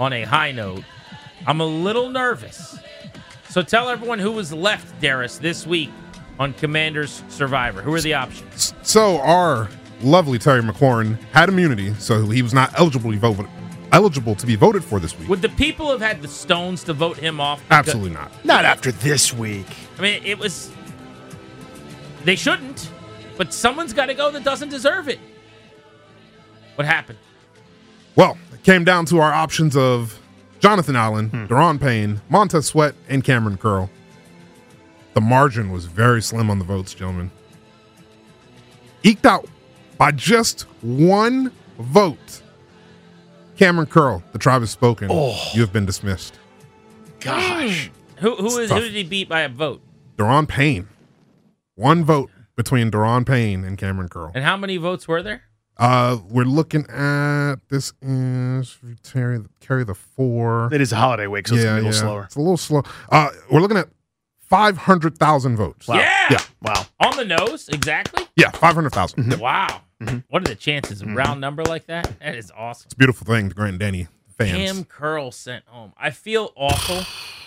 on 0.00 0.12
a 0.12 0.24
high 0.24 0.50
note. 0.50 0.82
I'm 1.46 1.60
a 1.60 1.66
little 1.66 2.08
nervous. 2.10 2.78
So 3.48 3.62
tell 3.62 3.88
everyone 3.88 4.18
who 4.18 4.32
was 4.32 4.52
left, 4.52 5.00
Darius, 5.00 5.38
this 5.38 5.68
week 5.68 5.90
on 6.40 6.52
Commanders 6.54 7.22
Survivor. 7.28 7.80
Who 7.80 7.94
are 7.94 8.00
the 8.00 8.14
options? 8.14 8.74
So 8.82 9.20
our 9.20 9.68
lovely 10.02 10.40
Terry 10.40 10.62
McLaurin 10.62 11.20
had 11.30 11.48
immunity, 11.48 11.94
so 11.94 12.26
he 12.26 12.42
was 12.42 12.52
not 12.52 12.76
eligible 12.76 13.12
to 13.12 13.18
vote 13.18 13.46
eligible 13.92 14.34
to 14.34 14.44
be 14.46 14.56
voted 14.56 14.82
for 14.82 14.98
this 14.98 15.16
week. 15.16 15.28
Would 15.28 15.42
the 15.42 15.48
people 15.50 15.88
have 15.92 16.00
had 16.00 16.20
the 16.20 16.26
stones 16.26 16.82
to 16.84 16.92
vote 16.92 17.16
him 17.16 17.40
off? 17.40 17.62
Absolutely 17.70 18.10
not. 18.10 18.32
Not 18.44 18.64
after 18.64 18.90
this 18.90 19.32
week. 19.32 19.66
I 19.96 20.02
mean, 20.02 20.20
it 20.24 20.36
was. 20.36 20.72
They 22.24 22.36
shouldn't, 22.36 22.90
but 23.36 23.52
someone's 23.52 23.92
got 23.92 24.06
to 24.06 24.14
go 24.14 24.30
that 24.30 24.44
doesn't 24.44 24.70
deserve 24.70 25.08
it. 25.08 25.20
What 26.76 26.86
happened? 26.86 27.18
Well, 28.16 28.38
it 28.52 28.62
came 28.62 28.84
down 28.84 29.06
to 29.06 29.20
our 29.20 29.32
options 29.32 29.76
of 29.76 30.18
Jonathan 30.58 30.96
Allen, 30.96 31.28
hmm. 31.28 31.44
Daron 31.46 31.80
Payne, 31.80 32.22
Montez 32.28 32.66
Sweat, 32.66 32.94
and 33.08 33.22
Kamren 33.22 33.58
Curl. 33.58 33.90
The 35.12 35.20
margin 35.20 35.70
was 35.70 35.84
very 35.84 36.22
slim 36.22 36.50
on 36.50 36.58
the 36.58 36.64
votes, 36.64 36.94
gentlemen. 36.94 37.30
Eked 39.02 39.26
out 39.26 39.46
by 39.98 40.10
just 40.10 40.62
one 40.80 41.52
vote. 41.78 42.42
Kamren 43.56 43.88
Curl, 43.88 44.22
the 44.32 44.38
tribe 44.38 44.62
has 44.62 44.70
spoken. 44.70 45.08
Oh. 45.10 45.38
You 45.52 45.60
have 45.60 45.72
been 45.72 45.86
dismissed. 45.86 46.38
Gosh. 47.20 47.90
Who 48.18 48.34
who, 48.36 48.58
is, 48.58 48.70
who 48.70 48.80
did 48.80 48.92
he 48.92 49.04
beat 49.04 49.28
by 49.28 49.42
a 49.42 49.48
vote? 49.48 49.80
Daron 50.16 50.48
Payne. 50.48 50.88
One 51.76 52.04
vote 52.04 52.30
between 52.56 52.90
Daron 52.90 53.26
Payne 53.26 53.64
and 53.64 53.76
Kamren 53.76 54.08
Curl. 54.08 54.30
And 54.34 54.44
how 54.44 54.56
many 54.56 54.76
votes 54.76 55.08
were 55.08 55.22
there? 55.22 55.42
Uh, 55.76 56.18
we're 56.28 56.44
looking 56.44 56.88
at 56.88 57.56
this 57.68 57.92
is 58.00 58.78
carry 59.02 59.40
carry 59.58 59.82
the 59.82 59.94
four. 59.94 60.72
It 60.72 60.80
is 60.80 60.92
a 60.92 60.96
holiday 60.96 61.26
week, 61.26 61.48
so 61.48 61.56
yeah, 61.56 61.62
it's 61.62 61.66
a 61.66 61.74
little 61.74 61.86
yeah. 61.86 61.90
slower. 61.90 62.24
It's 62.24 62.36
a 62.36 62.40
little 62.40 62.56
slow. 62.56 62.82
Uh, 63.10 63.30
we're 63.50 63.60
looking 63.60 63.76
at 63.76 63.88
five 64.38 64.76
hundred 64.76 65.18
thousand 65.18 65.56
votes. 65.56 65.88
Wow. 65.88 65.96
Yeah, 65.96 66.26
yeah, 66.30 66.38
wow, 66.62 66.86
on 67.00 67.16
the 67.16 67.24
nose, 67.24 67.68
exactly. 67.68 68.24
Yeah, 68.36 68.52
five 68.52 68.74
hundred 68.74 68.90
thousand. 68.92 69.24
Mm-hmm. 69.24 69.40
Wow, 69.40 69.80
mm-hmm. 70.00 70.18
what 70.28 70.42
are 70.42 70.48
the 70.48 70.54
chances? 70.54 71.02
A 71.02 71.06
mm-hmm. 71.06 71.16
round 71.16 71.40
number 71.40 71.64
like 71.64 71.86
that? 71.86 72.20
That 72.20 72.36
is 72.36 72.52
awesome. 72.56 72.86
It's 72.86 72.94
a 72.94 72.96
beautiful 72.96 73.26
thing, 73.26 73.48
Grant 73.48 73.70
and 73.70 73.80
Danny 73.80 74.06
fans. 74.38 74.52
Kam 74.52 74.84
Curl 74.84 75.32
sent 75.32 75.64
home. 75.66 75.92
I 75.98 76.10
feel 76.10 76.52
awful, 76.54 77.02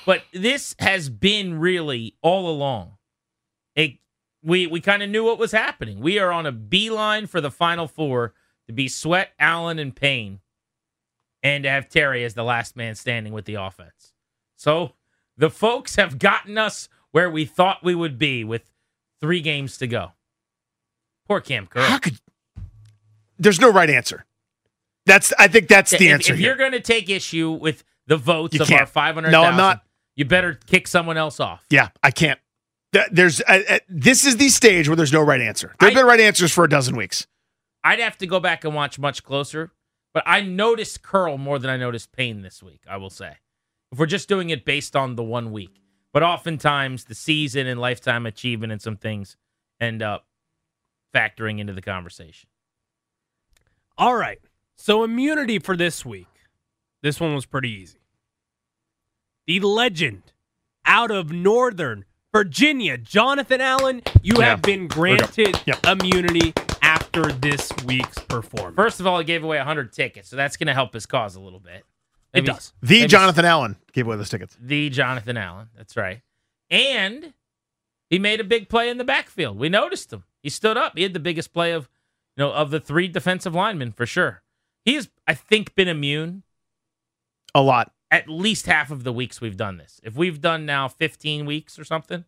but 0.06 0.24
this 0.34 0.76
has 0.80 1.08
been 1.10 1.60
really 1.60 2.16
all 2.22 2.50
along. 2.50 2.98
It 3.74 4.00
we 4.44 4.68
we 4.68 4.82
kind 4.82 5.04
of 5.04 5.10
knew 5.10 5.24
what 5.24 5.40
was 5.40 5.52
happening. 5.52 6.00
We 6.00 6.20
are 6.20 6.32
on 6.32 6.46
a 6.46 6.52
beeline 6.52 7.28
for 7.28 7.42
the 7.42 7.52
final 7.52 7.88
four 7.88 8.34
to 8.68 8.74
be 8.74 8.88
Sweat, 8.88 9.32
Allen, 9.40 9.80
and 9.80 9.96
Payne, 9.96 10.40
and 11.42 11.64
to 11.64 11.70
have 11.70 11.90
Terry 11.90 12.24
as 12.24 12.34
the 12.34 12.44
last 12.44 12.76
man 12.76 12.96
standing 12.96 13.34
with 13.34 13.46
the 13.46 13.56
offense. 13.56 14.14
So 14.56 14.94
the 15.38 15.50
folks 15.50 15.96
have 15.96 16.20
gotten 16.20 16.58
us 16.58 16.90
where 17.12 17.30
we 17.30 17.46
thought 17.46 17.84
we 17.84 17.96
would 17.96 18.18
be 18.18 18.44
with 18.44 18.72
three 19.20 19.42
games 19.42 19.78
to 19.78 19.88
go. 19.88 20.12
Poor 21.28 21.42
Kam 21.42 21.68
Curl. 21.68 21.84
How 21.84 21.98
could 21.98 22.20
there's 23.40 23.62
no 23.62 23.72
right 23.72 23.90
answer. 23.90 24.26
That's 25.06 25.34
I 25.38 25.48
think 25.48 25.68
that's 25.68 25.92
the 25.92 26.08
if, 26.08 26.14
answer. 26.14 26.34
If, 26.34 26.40
you're 26.40 26.56
going 26.56 26.74
to 26.74 26.80
take 26.80 27.10
issue 27.10 27.52
with 27.52 27.84
the 28.08 28.18
votes 28.18 28.56
you 28.56 28.62
of 28.62 28.68
can't. 28.68 28.82
our 28.82 28.88
500, 28.88 29.32
no, 29.32 29.44
I'm 29.44 29.58
not. 29.58 29.84
You 30.16 30.26
better 30.26 30.60
kick 30.66 30.88
someone 30.88 31.18
else 31.18 31.40
off. 31.40 31.64
Yeah, 31.70 31.90
I 32.02 32.12
can't 32.12 32.40
there's 33.12 33.42
uh, 33.42 33.62
uh, 33.70 33.80
this 33.90 34.26
is 34.26 34.38
the 34.38 34.50
stage 34.50 34.88
where 34.88 34.96
there's 34.96 35.14
no 35.14 35.22
right 35.22 35.42
answer. 35.42 35.76
There've 35.80 35.94
been 35.94 36.06
right 36.06 36.20
answers 36.20 36.52
for 36.52 36.64
a 36.64 36.70
dozen 36.70 36.96
weeks. 36.96 37.28
I'd 37.84 38.00
have 38.00 38.18
to 38.18 38.28
go 38.28 38.40
back 38.40 38.64
and 38.64 38.74
watch 38.76 39.00
much 39.00 39.24
closer, 39.24 39.72
but 40.14 40.24
I 40.26 40.42
noticed 40.42 41.02
Curl 41.02 41.38
more 41.38 41.60
than 41.60 41.70
I 41.70 41.78
noticed 41.78 42.12
Payne 42.12 42.42
this 42.42 42.62
week. 42.62 42.82
I 42.90 42.98
will 42.98 43.10
say, 43.10 43.38
if 43.92 44.00
we're 44.00 44.06
just 44.06 44.28
doing 44.28 44.50
it 44.50 44.66
based 44.66 44.96
on 44.96 45.16
the 45.16 45.24
one 45.24 45.52
week, 45.52 45.82
but 46.14 46.24
oftentimes 46.24 47.06
the 47.06 47.16
season 47.16 47.68
and 47.68 47.80
lifetime 47.80 48.26
achievement 48.26 48.72
and 48.72 48.82
some 48.82 48.98
things 48.98 49.38
end 49.80 50.02
up 50.02 50.26
factoring 51.14 51.60
into 51.60 51.74
the 51.74 51.82
conversation. 51.82 52.50
All 53.98 54.16
right, 54.16 54.40
so 54.76 55.04
immunity 55.04 55.60
for 55.60 55.76
this 55.76 56.06
week. 56.06 56.28
This 57.02 57.20
one 57.20 57.34
was 57.34 57.46
pretty 57.46 57.72
easy. 57.72 58.00
The 59.46 59.60
legend 59.60 60.34
out 60.86 61.12
of 61.12 61.32
Northern 61.32 62.06
Virginia, 62.38 63.00
Jonathan 63.00 63.62
Allen, 63.62 64.04
you 64.22 64.36
yeah. 64.38 64.46
have 64.46 64.62
been 64.62 64.88
granted 64.88 65.60
yep. 65.66 65.84
immunity 65.88 66.54
after 66.84 67.32
this 67.32 67.72
week's 67.84 68.20
performance. 68.20 68.76
First 68.76 69.00
of 69.00 69.08
all, 69.08 69.18
he 69.18 69.26
gave 69.26 69.44
away 69.44 69.58
100 69.58 69.92
tickets, 69.92 70.30
so 70.30 70.36
that's 70.36 70.56
going 70.56 70.68
to 70.68 70.74
help 70.76 70.94
his 70.94 71.08
cause 71.08 71.36
a 71.36 71.40
little 71.40 71.60
bit. 71.60 71.84
Maybe, 72.36 72.46
it 72.46 72.54
does. 72.54 72.74
The 72.84 73.08
Jonathan 73.08 73.44
Allen 73.44 73.76
gave 73.92 74.06
away 74.06 74.18
those 74.18 74.30
tickets. 74.30 74.56
The 74.62 74.92
Jonathan 74.92 75.36
Allen, 75.36 75.70
that's 75.76 75.98
right. 75.98 76.22
And 76.70 77.34
he 78.08 78.20
made 78.20 78.40
a 78.40 78.44
big 78.44 78.70
play 78.70 78.88
in 78.88 79.00
the 79.00 79.04
backfield. 79.04 79.58
We 79.58 79.68
noticed 79.68 80.14
him. 80.14 80.24
He 80.44 80.52
stood 80.52 80.78
up. 80.78 80.96
He 80.96 81.02
had 81.02 81.14
the 81.14 81.20
biggest 81.20 81.52
play 81.52 81.72
of, 81.72 81.90
you 82.36 82.44
know, 82.44 82.52
of 82.52 82.70
the 82.70 82.80
three 82.80 83.08
defensive 83.08 83.56
linemen 83.56 83.94
for 83.94 84.06
sure. 84.06 84.44
He 84.86 84.94
has, 84.94 85.10
I 85.28 85.34
think, 85.34 85.74
been 85.74 85.88
immune 85.88 86.44
a 87.56 87.64
lot 87.64 87.94
at 88.12 88.30
least 88.30 88.66
half 88.66 88.92
of 88.92 89.04
the 89.04 89.12
weeks 89.12 89.42
we've 89.42 89.58
done 89.58 89.78
this. 89.78 90.00
If 90.04 90.16
we've 90.16 90.40
done 90.40 90.66
now 90.66 90.88
15 90.88 91.46
weeks 91.46 91.78
or 91.78 91.84
something, 91.84 92.26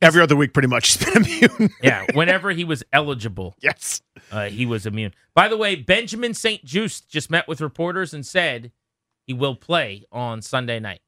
every 0.00 0.22
other 0.22 0.36
week 0.36 0.52
pretty 0.52 0.68
much 0.68 0.92
he's 0.96 1.04
been 1.04 1.24
immune. 1.50 1.70
yeah, 1.82 2.06
whenever 2.14 2.50
he 2.50 2.64
was 2.64 2.82
eligible, 2.92 3.54
yes, 3.60 4.02
uh, 4.30 4.48
he 4.48 4.66
was 4.66 4.86
immune. 4.86 5.12
By 5.34 5.48
the 5.48 5.56
way, 5.56 5.74
Benjamin 5.74 6.34
St-Juste 6.34 7.08
just 7.08 7.30
met 7.30 7.46
with 7.48 7.60
reporters 7.60 8.14
and 8.14 8.24
said 8.24 8.72
he 9.26 9.32
will 9.32 9.54
play 9.54 10.04
on 10.10 10.42
Sunday 10.42 10.80
night. 10.80 11.00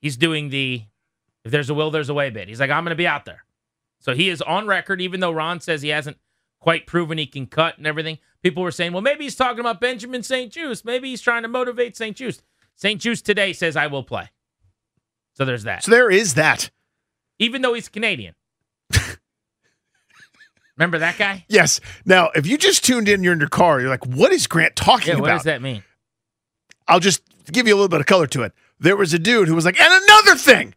He's 0.00 0.16
doing 0.16 0.48
the 0.48 0.84
if 1.44 1.50
there's 1.50 1.70
a 1.70 1.74
will, 1.74 1.90
there's 1.90 2.08
a 2.08 2.14
way 2.14 2.30
bit. 2.30 2.48
He's 2.48 2.60
like, 2.60 2.70
I'm 2.70 2.84
going 2.84 2.90
to 2.90 2.96
be 2.96 3.06
out 3.06 3.24
there. 3.24 3.44
So 4.00 4.14
he 4.14 4.28
is 4.28 4.42
on 4.42 4.66
record, 4.66 5.00
even 5.00 5.20
though 5.20 5.30
Ron 5.30 5.60
says 5.60 5.82
he 5.82 5.88
hasn't 5.88 6.18
quite 6.60 6.86
proven 6.86 7.18
he 7.18 7.26
can 7.26 7.46
cut 7.46 7.78
and 7.78 7.86
everything. 7.86 8.18
People 8.42 8.62
were 8.62 8.70
saying, 8.70 8.92
well, 8.92 9.02
maybe 9.02 9.24
he's 9.24 9.36
talking 9.36 9.60
about 9.60 9.80
Benjamin 9.80 10.22
St-Juste. 10.22 10.84
Maybe 10.84 11.10
he's 11.10 11.20
trying 11.20 11.42
to 11.42 11.48
motivate 11.48 11.96
St-Juste. 12.80 13.26
St-Juste 13.26 13.26
today 13.26 13.52
says 13.52 13.76
I 13.76 13.88
will 13.88 14.02
play. 14.02 14.30
So 15.34 15.44
there's 15.44 15.64
that. 15.64 15.84
So 15.84 15.90
there 15.90 16.10
is 16.10 16.34
that. 16.34 16.70
Even 17.38 17.60
though 17.62 17.74
he's 17.74 17.88
Canadian. 17.88 18.34
Remember 20.76 20.98
that 20.98 21.18
guy? 21.18 21.44
Yes. 21.48 21.80
Now, 22.06 22.30
if 22.34 22.46
you 22.46 22.56
just 22.56 22.84
tuned 22.84 23.08
in, 23.08 23.22
you're 23.22 23.34
in 23.34 23.38
your 23.38 23.48
car, 23.48 23.80
you're 23.80 23.90
like, 23.90 24.06
what 24.06 24.32
is 24.32 24.46
Grant 24.46 24.76
talking 24.76 25.08
yeah, 25.08 25.14
about? 25.14 25.22
What 25.22 25.32
does 25.32 25.44
that 25.44 25.60
mean? 25.60 25.84
I'll 26.88 27.00
just 27.00 27.22
give 27.52 27.68
you 27.68 27.74
a 27.74 27.76
little 27.76 27.88
bit 27.88 28.00
of 28.00 28.06
color 28.06 28.26
to 28.28 28.42
it. 28.42 28.52
There 28.78 28.96
was 28.96 29.12
a 29.12 29.18
dude 29.18 29.48
who 29.48 29.54
was 29.54 29.66
like, 29.66 29.78
and 29.78 30.04
another 30.04 30.36
thing. 30.36 30.74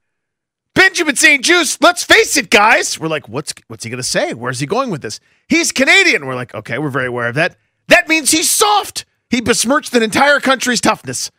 Benjamin 0.75 1.15
St-Juste, 1.15 1.81
let's 1.81 2.03
face 2.03 2.35
it, 2.35 2.49
guys. 2.49 2.99
We're 2.99 3.07
like, 3.07 3.29
what's 3.29 3.53
what's 3.67 3.83
he 3.83 3.89
gonna 3.89 4.03
say? 4.03 4.33
Where's 4.33 4.59
he 4.59 4.65
going 4.65 4.89
with 4.89 5.03
this? 5.03 5.19
He's 5.47 5.71
Canadian. 5.71 6.25
We're 6.25 6.35
like, 6.35 6.53
okay, 6.55 6.79
we're 6.79 6.89
very 6.89 7.07
aware 7.07 7.27
of 7.27 7.35
that. 7.35 7.55
That 7.87 8.09
means 8.09 8.31
he's 8.31 8.49
soft. 8.49 9.05
He 9.29 9.39
besmirched 9.39 9.93
an 9.93 10.01
entire 10.01 10.39
country's 10.39 10.81
toughness. 10.81 11.29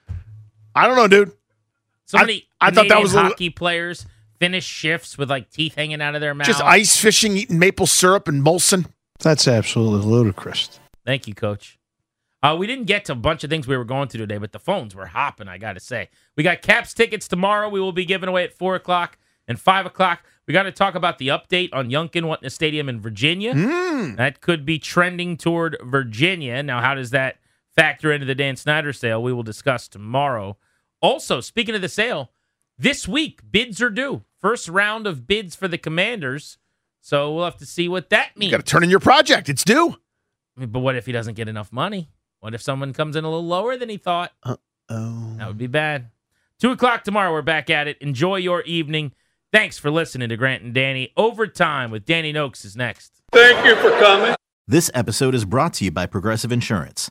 I 0.75 0.87
don't 0.87 0.97
know, 0.97 1.09
dude. 1.09 1.33
So 2.07 2.19
many 2.19 2.47
I, 2.61 2.69
I 2.69 2.71
thought 2.71 2.89
that 2.89 3.01
was 3.01 3.13
hockey 3.13 3.45
little, 3.45 3.57
players 3.57 4.07
finish 4.39 4.65
shifts 4.65 5.17
with 5.17 5.31
like 5.31 5.51
teeth 5.51 5.75
hanging 5.75 6.03
out 6.03 6.15
of 6.15 6.21
their 6.21 6.35
mouth. 6.35 6.47
Just 6.47 6.63
ice 6.63 6.97
fishing, 6.97 7.37
eating 7.37 7.59
maple 7.59 7.87
syrup 7.87 8.29
and 8.29 8.43
Molson. 8.43 8.87
That's 9.21 9.49
absolutely 9.49 10.07
ludicrous. 10.07 10.81
Thank 11.07 11.27
you, 11.27 11.35
Coach. 11.35 11.79
Uh, 12.43 12.55
we 12.55 12.67
didn't 12.67 12.85
get 12.85 13.07
to 13.07 13.13
a 13.13 13.17
bunch 13.17 13.43
of 13.43 13.49
things 13.49 13.67
we 13.67 13.77
were 13.77 13.87
going 13.87 14.07
to 14.09 14.19
today, 14.19 14.37
but 14.37 14.53
the 14.53 14.59
phones 14.59 14.95
were 14.95 15.07
hopping. 15.07 15.49
I 15.49 15.57
got 15.57 15.75
to 15.75 15.81
say, 15.81 16.11
we 16.37 16.43
got 16.43 16.61
Caps 16.61 16.93
tickets 16.93 17.27
tomorrow. 17.27 17.71
We 17.71 17.81
will 17.81 17.93
be 17.93 18.05
giving 18.05 18.29
away 18.29 18.45
at 18.45 18.53
four 18.53 18.75
o'clock 18.75 19.17
and 19.49 19.59
five 19.59 19.87
o'clock. 19.87 20.25
We 20.47 20.53
got 20.53 20.65
to 20.65 20.73
talk 20.73 20.95
about 20.95 21.17
the 21.17 21.29
update 21.29 21.71
on 21.73 21.89
Youngkin 21.89 22.25
wanting 22.25 22.47
a 22.47 22.51
stadium 22.51 22.91
in 22.91 23.01
Virginia. 23.01 23.55
Mm. 23.55 24.19
That 24.19 24.43
could 24.43 24.67
be 24.67 24.79
trending 24.79 25.39
toward 25.39 25.79
Virginia. 25.83 26.63
Now, 26.63 26.83
how 26.83 26.95
does 26.95 27.11
that 27.11 27.39
factor 27.77 28.13
into 28.13 28.27
the 28.27 28.35
Dan 28.35 28.57
Snyder 28.57 28.93
sale? 28.93 29.23
We 29.23 29.33
will 29.33 29.43
discuss 29.43 29.89
tomorrow. 29.89 30.57
Also, 31.01 31.41
speaking 31.41 31.75
of 31.75 31.81
the 31.83 31.89
sale, 31.89 32.31
this 32.79 33.07
week 33.07 33.41
bids 33.51 33.81
are 33.83 33.91
due. 33.91 34.23
First 34.41 34.69
round 34.69 35.07
of 35.07 35.27
bids 35.27 35.55
for 35.55 35.69
the 35.69 35.79
Commanders. 35.79 36.59
So 37.01 37.35
we'll 37.35 37.45
have 37.45 37.59
to 37.59 37.67
see 37.67 37.89
what 37.89 38.11
that 38.11 38.37
means. 38.37 38.51
You 38.51 38.59
got 38.59 38.65
to 38.67 38.71
turn 38.71 38.83
in 38.83 38.91
your 38.91 39.01
project. 39.01 39.49
It's 39.49 39.65
due. 39.65 39.97
But 40.57 40.81
what 40.81 40.97
if 40.97 41.07
he 41.07 41.13
doesn't 41.13 41.35
get 41.35 41.49
enough 41.49 41.73
money? 41.73 42.09
What 42.41 42.55
if 42.55 42.63
someone 42.63 42.93
comes 42.93 43.17
in 43.17 43.25
a 43.25 43.29
little 43.29 43.47
lower 43.47 43.77
than 43.77 43.89
he 43.89 43.97
thought? 43.97 44.33
oh. 44.45 44.57
That 44.89 45.49
would 45.49 45.59
be 45.59 45.67
bad. 45.67 46.11
Two 46.61 46.71
o'clock 46.71 47.05
tomorrow. 47.05 47.33
We're 47.33 47.43
back 47.43 47.69
at 47.71 47.89
it. 47.89 47.99
Enjoy 47.99 48.37
your 48.37 48.63
evening. 48.63 49.13
Thanks 49.53 49.79
for 49.79 49.91
listening 49.91 50.29
to 50.31 50.37
Grant 50.37 50.63
and 50.63 50.75
Danny. 50.75 51.13
Overtime 51.17 51.91
with 51.91 52.05
Danny 52.05 52.33
Noakes 52.33 52.65
is 52.65 52.77
next. 52.77 53.21
Thank 53.33 53.65
you 53.67 53.77
for 53.77 53.91
coming. 53.99 54.35
This 54.67 54.91
episode 54.95 55.35
is 55.35 55.45
brought 55.45 55.75
to 55.75 55.85
you 55.85 55.91
by 55.91 56.07
Progressive 56.07 56.51
Insurance. 56.53 57.11